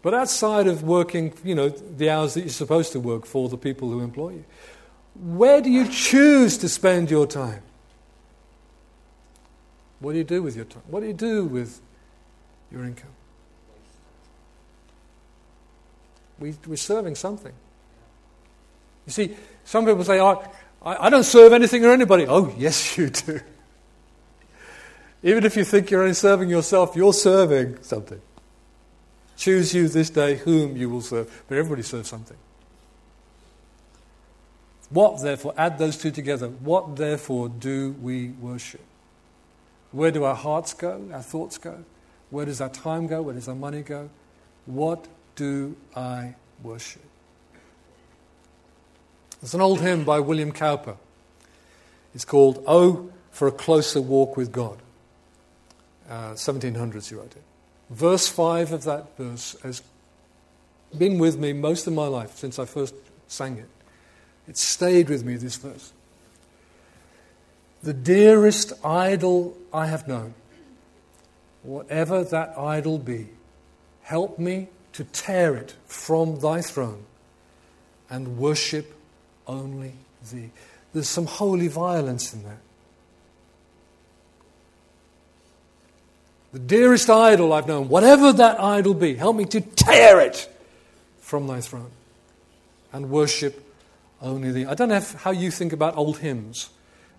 But 0.00 0.14
outside 0.14 0.66
of 0.66 0.82
working, 0.82 1.34
you 1.44 1.54
know, 1.54 1.68
the 1.68 2.08
hours 2.08 2.32
that 2.32 2.40
you're 2.40 2.48
supposed 2.48 2.92
to 2.92 3.00
work 3.00 3.26
for 3.26 3.50
the 3.50 3.58
people 3.58 3.90
who 3.90 4.00
employ 4.00 4.30
you, 4.30 4.44
where 5.14 5.60
do 5.60 5.70
you 5.70 5.90
choose 5.90 6.56
to 6.56 6.70
spend 6.70 7.10
your 7.10 7.26
time? 7.26 7.60
What 10.00 10.12
do 10.12 10.18
you 10.18 10.24
do 10.24 10.42
with 10.42 10.56
your 10.56 10.64
time? 10.64 10.84
What 10.86 11.00
do 11.00 11.06
you 11.06 11.12
do 11.12 11.44
with 11.44 11.82
your 12.72 12.82
income? 12.82 13.12
We, 16.38 16.54
we're 16.66 16.76
serving 16.76 17.16
something. 17.16 17.52
You 19.04 19.12
see, 19.12 19.36
some 19.64 19.84
people 19.84 20.02
say, 20.04 20.18
oh, 20.18 20.42
I, 20.84 21.06
I 21.06 21.10
don't 21.10 21.24
serve 21.24 21.52
anything 21.52 21.84
or 21.84 21.90
anybody. 21.90 22.26
Oh, 22.28 22.54
yes, 22.56 22.96
you 22.98 23.10
do. 23.10 23.40
Even 25.22 25.44
if 25.44 25.56
you 25.56 25.64
think 25.64 25.90
you're 25.90 26.02
only 26.02 26.14
serving 26.14 26.50
yourself, 26.50 26.94
you're 26.94 27.14
serving 27.14 27.82
something. 27.82 28.20
Choose 29.36 29.74
you 29.74 29.88
this 29.88 30.10
day 30.10 30.36
whom 30.36 30.76
you 30.76 30.90
will 30.90 31.00
serve. 31.00 31.44
But 31.48 31.58
everybody 31.58 31.82
serves 31.82 32.08
something. 32.08 32.36
What, 34.90 35.22
therefore, 35.22 35.54
add 35.56 35.78
those 35.78 35.96
two 35.96 36.10
together. 36.10 36.48
What, 36.48 36.96
therefore, 36.96 37.48
do 37.48 37.96
we 38.00 38.28
worship? 38.28 38.82
Where 39.92 40.10
do 40.10 40.24
our 40.24 40.34
hearts 40.34 40.74
go, 40.74 41.08
our 41.12 41.22
thoughts 41.22 41.56
go? 41.58 41.84
Where 42.30 42.44
does 42.44 42.60
our 42.60 42.68
time 42.68 43.06
go? 43.06 43.22
Where 43.22 43.34
does 43.34 43.48
our 43.48 43.54
money 43.54 43.82
go? 43.82 44.10
What 44.66 45.08
do 45.36 45.76
I 45.96 46.34
worship? 46.62 47.03
There's 49.44 49.52
an 49.52 49.60
old 49.60 49.82
hymn 49.82 50.04
by 50.04 50.20
William 50.20 50.52
Cowper. 50.52 50.96
It's 52.14 52.24
called 52.24 52.64
Oh, 52.66 53.10
for 53.30 53.46
a 53.46 53.52
Closer 53.52 54.00
Walk 54.00 54.38
with 54.38 54.50
God. 54.50 54.78
Uh, 56.08 56.30
1700s, 56.30 57.10
he 57.10 57.14
wrote 57.14 57.36
it. 57.36 57.42
Verse 57.90 58.26
5 58.26 58.72
of 58.72 58.84
that 58.84 59.14
verse 59.18 59.54
has 59.62 59.82
been 60.96 61.18
with 61.18 61.36
me 61.38 61.52
most 61.52 61.86
of 61.86 61.92
my 61.92 62.06
life 62.06 62.38
since 62.38 62.58
I 62.58 62.64
first 62.64 62.94
sang 63.28 63.58
it. 63.58 63.68
It 64.48 64.56
stayed 64.56 65.10
with 65.10 65.24
me, 65.24 65.36
this 65.36 65.56
verse. 65.56 65.92
The 67.82 67.92
dearest 67.92 68.72
idol 68.82 69.58
I 69.74 69.88
have 69.88 70.08
known, 70.08 70.32
whatever 71.62 72.24
that 72.24 72.56
idol 72.56 72.98
be, 72.98 73.28
help 74.04 74.38
me 74.38 74.68
to 74.94 75.04
tear 75.04 75.54
it 75.54 75.74
from 75.84 76.40
thy 76.40 76.62
throne 76.62 77.04
and 78.08 78.38
worship 78.38 78.94
only 79.46 79.92
thee. 80.32 80.50
There's 80.92 81.08
some 81.08 81.26
holy 81.26 81.68
violence 81.68 82.32
in 82.32 82.42
that. 82.44 82.58
The 86.52 86.60
dearest 86.60 87.10
idol 87.10 87.52
I've 87.52 87.66
known, 87.66 87.88
whatever 87.88 88.32
that 88.32 88.60
idol 88.60 88.94
be, 88.94 89.16
help 89.16 89.34
me 89.34 89.44
to 89.46 89.60
tear 89.60 90.20
it 90.20 90.48
from 91.20 91.48
thy 91.48 91.60
throne 91.60 91.90
and 92.92 93.10
worship 93.10 93.60
only 94.22 94.52
thee. 94.52 94.64
I 94.64 94.74
don't 94.74 94.88
know 94.88 95.00
how 95.00 95.32
you 95.32 95.50
think 95.50 95.72
about 95.72 95.96
old 95.96 96.18
hymns. 96.18 96.70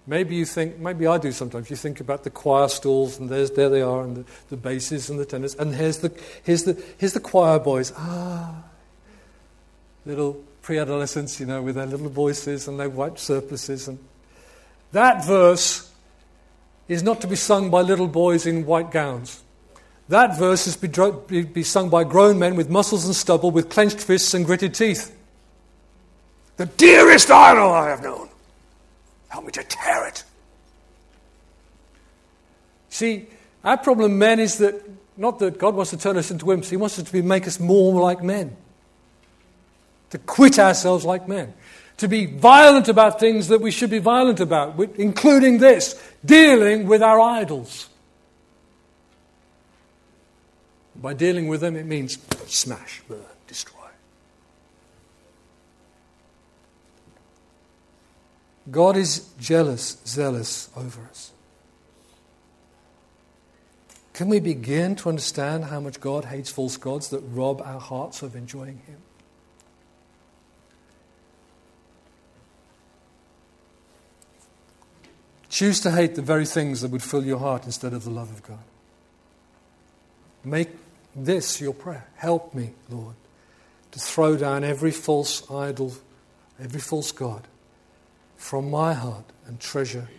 Maybe 0.07 0.35
you 0.35 0.45
think, 0.45 0.77
maybe 0.77 1.05
I 1.05 1.17
do 1.17 1.31
sometimes. 1.31 1.69
You 1.69 1.75
think 1.75 1.99
about 1.99 2.23
the 2.23 2.29
choir 2.29 2.69
stalls, 2.69 3.19
and 3.19 3.27
there's, 3.27 3.51
there 3.51 3.69
they 3.69 3.81
are, 3.81 4.03
and 4.03 4.17
the, 4.17 4.25
the 4.49 4.57
basses 4.57 5.09
and 5.09 5.19
the 5.19 5.25
tenors, 5.25 5.55
and 5.55 5.73
here's 5.75 5.97
the, 5.97 6.17
here's, 6.43 6.63
the, 6.63 6.81
here's 6.97 7.13
the 7.13 7.19
choir 7.19 7.59
boys. 7.59 7.91
Ah, 7.97 8.63
little 10.05 10.41
pre 10.65 10.79
adolescents, 10.79 11.39
you 11.39 11.45
know, 11.45 11.61
with 11.61 11.75
their 11.75 11.85
little 11.85 12.09
voices 12.09 12.67
and 12.67 12.79
their 12.79 12.89
white 12.89 13.19
surplices. 13.19 13.87
And 13.87 13.99
that 14.93 15.23
verse 15.23 15.91
is 16.87 17.03
not 17.03 17.21
to 17.21 17.27
be 17.27 17.35
sung 17.35 17.69
by 17.69 17.81
little 17.81 18.07
boys 18.07 18.47
in 18.47 18.65
white 18.65 18.89
gowns. 18.89 19.43
That 20.09 20.39
verse 20.39 20.65
is 20.65 20.75
to 20.77 21.23
be, 21.27 21.43
be 21.43 21.61
sung 21.61 21.89
by 21.89 22.03
grown 22.03 22.39
men 22.39 22.55
with 22.55 22.67
muscles 22.67 23.05
and 23.05 23.15
stubble, 23.15 23.51
with 23.51 23.69
clenched 23.69 23.99
fists 23.99 24.33
and 24.33 24.43
gritted 24.43 24.73
teeth. 24.73 25.15
The 26.57 26.65
dearest 26.65 27.29
idol 27.29 27.71
I 27.71 27.89
have 27.89 28.01
known. 28.01 28.29
Help 29.27 29.45
me 29.45 29.51
to 29.51 29.63
tear 29.63 30.07
it. 30.07 30.23
See, 32.89 33.27
our 33.63 33.77
problem, 33.77 34.17
men, 34.17 34.39
is 34.39 34.57
that 34.57 34.81
not 35.15 35.37
that 35.39 35.59
God 35.59 35.75
wants 35.75 35.91
to 35.91 35.97
turn 35.97 36.17
us 36.17 36.31
into 36.31 36.45
wimps, 36.45 36.69
He 36.69 36.77
wants 36.77 36.97
us 36.97 37.05
to 37.05 37.11
be, 37.11 37.21
make 37.21 37.45
us 37.45 37.59
more 37.59 38.01
like 38.01 38.23
men 38.23 38.57
to 40.15 40.19
quit 40.19 40.57
ourselves 40.57 41.03
like 41.03 41.27
men, 41.27 41.53
to 41.97 42.07
be 42.07 42.25
violent 42.25 42.87
about 42.87 43.19
things 43.19 43.49
that 43.49 43.59
we 43.59 43.69
should 43.69 43.89
be 43.89 43.99
violent 43.99 44.39
about, 44.39 44.79
including 44.95 45.57
this 45.57 46.01
dealing 46.23 46.87
with 46.87 47.03
our 47.03 47.19
idols. 47.19 47.89
By 50.95 51.13
dealing 51.13 51.49
with 51.49 51.59
them, 51.59 51.75
it 51.75 51.85
means 51.85 52.17
smash, 52.45 53.01
burn, 53.09 53.19
destroy. 53.45 53.75
God 58.71 58.95
is 58.95 59.27
jealous, 59.37 59.97
zealous 60.07 60.69
over 60.77 61.01
us. 61.09 61.33
Can 64.13 64.29
we 64.29 64.39
begin 64.39 64.95
to 64.95 65.09
understand 65.09 65.65
how 65.65 65.81
much 65.81 65.99
God 65.99 66.23
hates 66.23 66.49
false 66.49 66.77
gods 66.77 67.09
that 67.09 67.19
rob 67.19 67.61
our 67.61 67.81
hearts 67.81 68.21
of 68.21 68.33
enjoying 68.37 68.77
Him? 68.87 69.01
Choose 75.55 75.79
to 75.79 75.91
hate 75.91 76.15
the 76.15 76.21
very 76.21 76.45
things 76.45 76.81
that 76.81 76.91
would 76.91 77.01
fill 77.01 77.25
your 77.25 77.39
heart 77.39 77.63
instead 77.63 77.93
of 77.93 78.03
the 78.03 78.09
love 78.09 78.29
of 78.29 78.43
God. 78.43 78.59
Make 80.43 80.67
this 81.15 81.61
your 81.61 81.73
prayer. 81.73 82.05
Help 82.17 82.53
me, 82.53 82.71
Lord, 82.89 83.15
to 83.91 83.99
throw 83.99 84.35
down 84.35 84.65
every 84.65 84.91
false 84.91 85.49
idol, 85.49 85.93
every 86.61 86.81
false 86.81 87.13
God 87.13 87.47
from 88.35 88.69
my 88.69 88.93
heart 88.93 89.23
and 89.45 89.57
treasure 89.57 90.09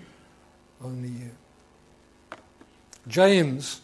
only 0.83 1.11
you. 1.11 1.31
James 3.07 3.83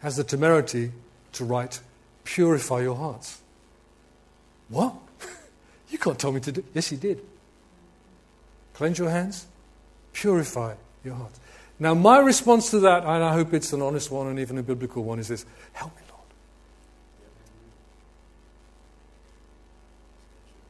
has 0.00 0.16
the 0.16 0.24
temerity 0.24 0.92
to 1.32 1.46
write, 1.46 1.80
Purify 2.24 2.82
your 2.82 2.96
hearts. 2.96 3.40
What? 4.68 4.94
You 5.88 5.96
can't 5.96 6.18
tell 6.18 6.32
me 6.32 6.40
to 6.40 6.52
do. 6.52 6.64
Yes, 6.74 6.88
he 6.88 6.96
did. 6.96 7.20
Cleanse 8.74 8.98
your 8.98 9.08
hands, 9.08 9.46
purify 10.14 10.74
your 11.04 11.14
heart. 11.16 11.32
Now, 11.78 11.92
my 11.92 12.18
response 12.18 12.70
to 12.70 12.80
that, 12.80 13.02
and 13.02 13.22
I 13.22 13.32
hope 13.34 13.52
it's 13.52 13.72
an 13.72 13.82
honest 13.82 14.10
one 14.10 14.28
and 14.28 14.38
even 14.38 14.56
a 14.56 14.62
biblical 14.62 15.04
one, 15.04 15.18
is 15.18 15.28
this 15.28 15.44
Help 15.72 15.94
me, 15.96 16.02
Lord. 16.08 16.22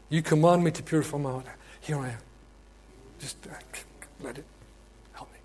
You 0.09 0.23
command 0.23 0.65
me 0.65 0.71
to 0.73 0.83
purify 0.83 1.19
my 1.19 1.31
heart. 1.31 1.47
Here 1.81 1.99
I 1.99 2.09
am. 2.09 2.19
Just 3.21 3.37
uh, 3.47 3.55
let 4.23 4.39
it 4.39 4.45
help 5.13 5.31
me. 5.33 5.39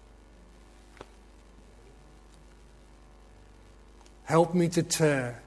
Help 4.24 4.56
me 4.56 4.70
to 4.70 4.82
tear 4.82 5.44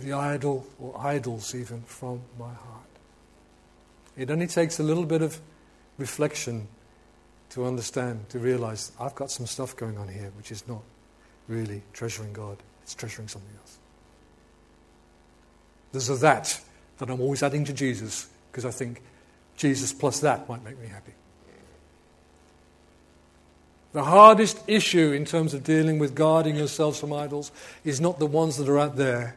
the 0.00 0.12
idol 0.12 0.66
or 0.78 0.98
idols 0.98 1.54
even 1.54 1.82
from 1.82 2.20
my 2.38 2.46
heart. 2.46 2.84
It 4.16 4.30
only 4.30 4.46
takes 4.46 4.78
a 4.78 4.82
little 4.82 5.04
bit 5.04 5.22
of 5.22 5.40
reflection 5.98 6.68
to 7.54 7.64
understand, 7.64 8.28
to 8.30 8.40
realize 8.40 8.90
I've 8.98 9.14
got 9.14 9.30
some 9.30 9.46
stuff 9.46 9.76
going 9.76 9.96
on 9.96 10.08
here 10.08 10.32
which 10.36 10.50
is 10.50 10.66
not 10.66 10.82
really 11.46 11.82
treasuring 11.92 12.32
God, 12.32 12.58
it's 12.82 12.94
treasuring 12.94 13.28
something 13.28 13.54
else. 13.60 13.78
There's 15.92 16.10
a 16.10 16.16
that 16.16 16.60
that 16.98 17.10
I'm 17.10 17.20
always 17.20 17.44
adding 17.44 17.64
to 17.66 17.72
Jesus 17.72 18.28
because 18.50 18.64
I 18.64 18.72
think 18.72 19.02
Jesus 19.56 19.92
plus 19.92 20.18
that 20.20 20.48
might 20.48 20.64
make 20.64 20.80
me 20.80 20.88
happy. 20.88 21.12
The 23.92 24.02
hardest 24.02 24.60
issue 24.66 25.12
in 25.12 25.24
terms 25.24 25.54
of 25.54 25.62
dealing 25.62 26.00
with 26.00 26.16
guarding 26.16 26.56
yourselves 26.56 26.98
from 26.98 27.12
idols 27.12 27.52
is 27.84 28.00
not 28.00 28.18
the 28.18 28.26
ones 28.26 28.56
that 28.56 28.68
are 28.68 28.80
out 28.80 28.96
there, 28.96 29.36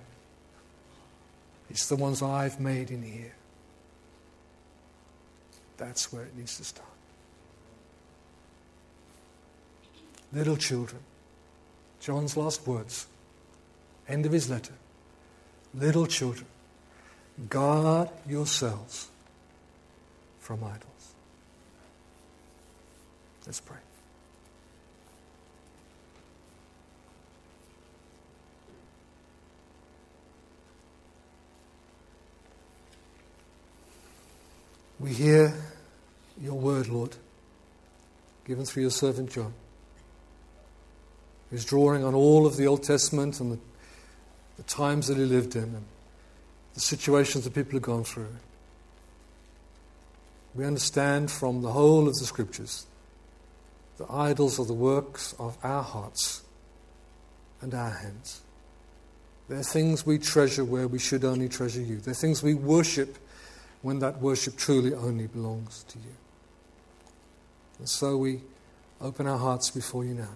it's 1.70 1.88
the 1.88 1.95
ones 1.95 2.24
I've 2.24 2.59
made 2.59 2.89
in 2.89 3.03
here. 3.03 3.36
That's 5.78 6.11
where 6.11 6.24
it 6.24 6.36
needs 6.36 6.57
to 6.57 6.63
start. 6.63 6.96
Little 10.34 10.57
children. 10.57 11.01
John's 11.99 12.38
last 12.38 12.65
words, 12.67 13.07
end 14.07 14.25
of 14.25 14.32
his 14.32 14.49
letter. 14.49 14.73
Little 15.73 16.05
children, 16.05 16.47
guard 17.49 18.09
yourselves 18.28 19.07
from 20.39 20.63
idols. 20.63 21.13
Let's 23.45 23.61
pray. 23.61 23.78
We 34.99 35.13
hear 35.13 35.53
your 36.41 36.55
word, 36.55 36.88
Lord, 36.88 37.15
given 38.45 38.65
through 38.65 38.82
your 38.82 38.91
servant 38.91 39.32
John, 39.32 39.53
who's 41.49 41.65
drawing 41.65 42.03
on 42.03 42.13
all 42.13 42.45
of 42.45 42.57
the 42.57 42.67
Old 42.67 42.83
Testament 42.83 43.39
and 43.39 43.53
the, 43.53 43.59
the 44.57 44.63
times 44.63 45.07
that 45.07 45.17
he 45.17 45.23
lived 45.23 45.55
in 45.55 45.63
and 45.63 45.85
the 46.73 46.79
situations 46.79 47.43
that 47.43 47.53
people 47.53 47.73
have 47.73 47.81
gone 47.81 48.03
through. 48.03 48.35
We 50.55 50.65
understand 50.65 51.31
from 51.31 51.61
the 51.61 51.71
whole 51.71 52.07
of 52.07 52.15
the 52.15 52.25
scriptures 52.25 52.85
the 53.97 54.11
idols 54.11 54.59
are 54.59 54.65
the 54.65 54.73
works 54.73 55.33
of 55.39 55.57
our 55.63 55.81
hearts 55.81 56.43
and 57.61 57.73
our 57.73 57.89
hands. 57.89 58.41
They're 59.49 59.63
things 59.63 60.05
we 60.05 60.19
treasure 60.19 60.63
where 60.63 60.87
we 60.87 60.99
should 60.99 61.23
only 61.23 61.49
treasure 61.49 61.81
you. 61.81 61.97
They're 61.97 62.13
things 62.13 62.43
we 62.43 62.53
worship 62.53 63.17
when 63.81 63.99
that 63.99 64.19
worship 64.21 64.55
truly 64.55 64.93
only 64.93 65.25
belongs 65.25 65.83
to 65.87 65.97
you. 65.97 66.13
And 67.79 67.89
so 67.89 68.17
we 68.17 68.41
open 69.01 69.25
our 69.25 69.37
hearts 69.37 69.71
before 69.71 70.03
you 70.03 70.13
now 70.13 70.35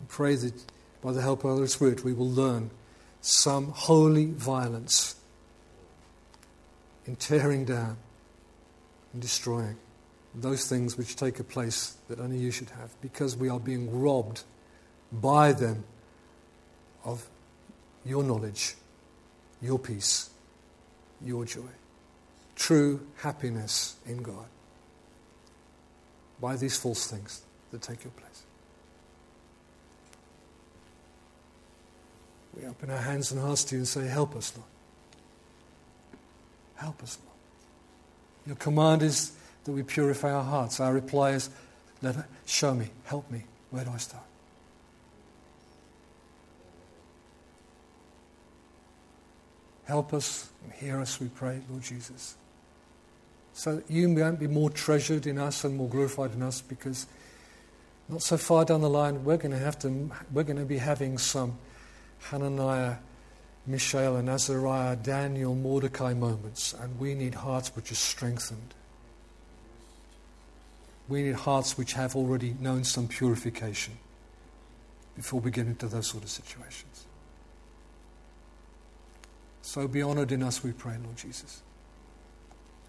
and 0.00 0.08
pray 0.08 0.34
that 0.34 0.54
by 1.00 1.12
the 1.12 1.22
help 1.22 1.44
of 1.44 1.50
the 1.50 1.56
Holy 1.56 1.68
Spirit 1.68 2.02
we 2.02 2.12
will 2.12 2.28
learn 2.28 2.70
some 3.20 3.68
holy 3.68 4.26
violence 4.26 5.14
in 7.06 7.16
tearing 7.16 7.64
down 7.64 7.96
and 9.12 9.22
destroying 9.22 9.76
those 10.34 10.68
things 10.68 10.96
which 10.96 11.16
take 11.16 11.38
a 11.40 11.44
place 11.44 11.96
that 12.08 12.20
only 12.20 12.38
you 12.38 12.50
should 12.50 12.70
have 12.70 12.90
because 13.00 13.36
we 13.36 13.48
are 13.48 13.60
being 13.60 14.00
robbed 14.00 14.42
by 15.12 15.52
them 15.52 15.84
of 17.04 17.26
your 18.04 18.22
knowledge, 18.22 18.74
your 19.60 19.78
peace, 19.78 20.30
your 21.24 21.44
joy. 21.44 21.62
True 22.54 23.00
happiness 23.16 23.96
in 24.06 24.22
God 24.22 24.46
by 26.40 26.56
these 26.56 26.78
false 26.78 27.06
things 27.06 27.42
that 27.70 27.82
take 27.82 28.04
your 28.04 28.12
place. 28.12 28.44
We 32.56 32.66
open 32.66 32.90
our 32.90 32.98
hands 32.98 33.30
and 33.32 33.40
hearts 33.40 33.64
to 33.64 33.76
you 33.76 33.80
and 33.80 33.88
say, 33.88 34.06
Help 34.06 34.34
us, 34.36 34.52
Lord. 34.56 34.68
Help 36.76 37.02
us, 37.02 37.18
Lord. 37.24 37.36
Your 38.46 38.56
command 38.56 39.02
is 39.02 39.32
that 39.64 39.72
we 39.72 39.82
purify 39.82 40.32
our 40.32 40.42
hearts. 40.42 40.80
Our 40.80 40.92
reply 40.92 41.32
is, 41.32 41.50
Let 42.02 42.16
show 42.46 42.74
me, 42.74 42.88
help 43.04 43.30
me. 43.30 43.44
Where 43.70 43.84
do 43.84 43.90
I 43.90 43.98
start? 43.98 44.24
Help 49.84 50.14
us 50.14 50.48
and 50.62 50.72
hear 50.72 51.00
us, 51.00 51.18
we 51.18 51.26
pray, 51.26 51.60
Lord 51.68 51.82
Jesus. 51.82 52.36
So 53.52 53.76
that 53.76 53.90
you 53.90 54.08
might 54.08 54.38
be 54.38 54.46
more 54.46 54.70
treasured 54.70 55.26
in 55.26 55.36
us 55.36 55.64
and 55.64 55.76
more 55.76 55.88
glorified 55.88 56.32
in 56.32 56.42
us 56.42 56.60
because 56.60 57.06
not 58.08 58.22
so 58.22 58.36
far 58.36 58.64
down 58.64 58.82
the 58.82 58.88
line 58.88 59.24
we're 59.24 59.36
going 59.36 59.50
to 59.50 59.58
have 59.58 59.78
to 59.80 60.10
we're 60.32 60.44
going 60.44 60.58
to 60.58 60.64
be 60.64 60.78
having 60.78 61.18
some 61.18 61.58
Hananiah, 62.20 62.96
Mishael 63.66 64.16
and 64.16 64.28
Azariah, 64.28 64.96
Daniel, 64.96 65.54
Mordecai 65.54 66.14
moments, 66.14 66.72
and 66.72 66.98
we 66.98 67.14
need 67.14 67.34
hearts 67.34 67.74
which 67.74 67.90
are 67.92 67.96
strengthened. 67.96 68.74
We 71.08 71.22
need 71.22 71.34
hearts 71.34 71.76
which 71.76 71.94
have 71.94 72.14
already 72.14 72.54
known 72.60 72.84
some 72.84 73.08
purification 73.08 73.94
before 75.16 75.40
we 75.40 75.50
get 75.50 75.66
into 75.66 75.86
those 75.86 76.06
sort 76.06 76.22
of 76.22 76.30
situations. 76.30 77.06
So 79.62 79.86
be 79.86 80.02
honored 80.02 80.32
in 80.32 80.42
us, 80.42 80.64
we 80.64 80.72
pray, 80.72 80.96
Lord 81.02 81.16
Jesus. 81.16 81.62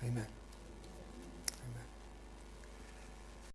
Amen. 0.04 0.28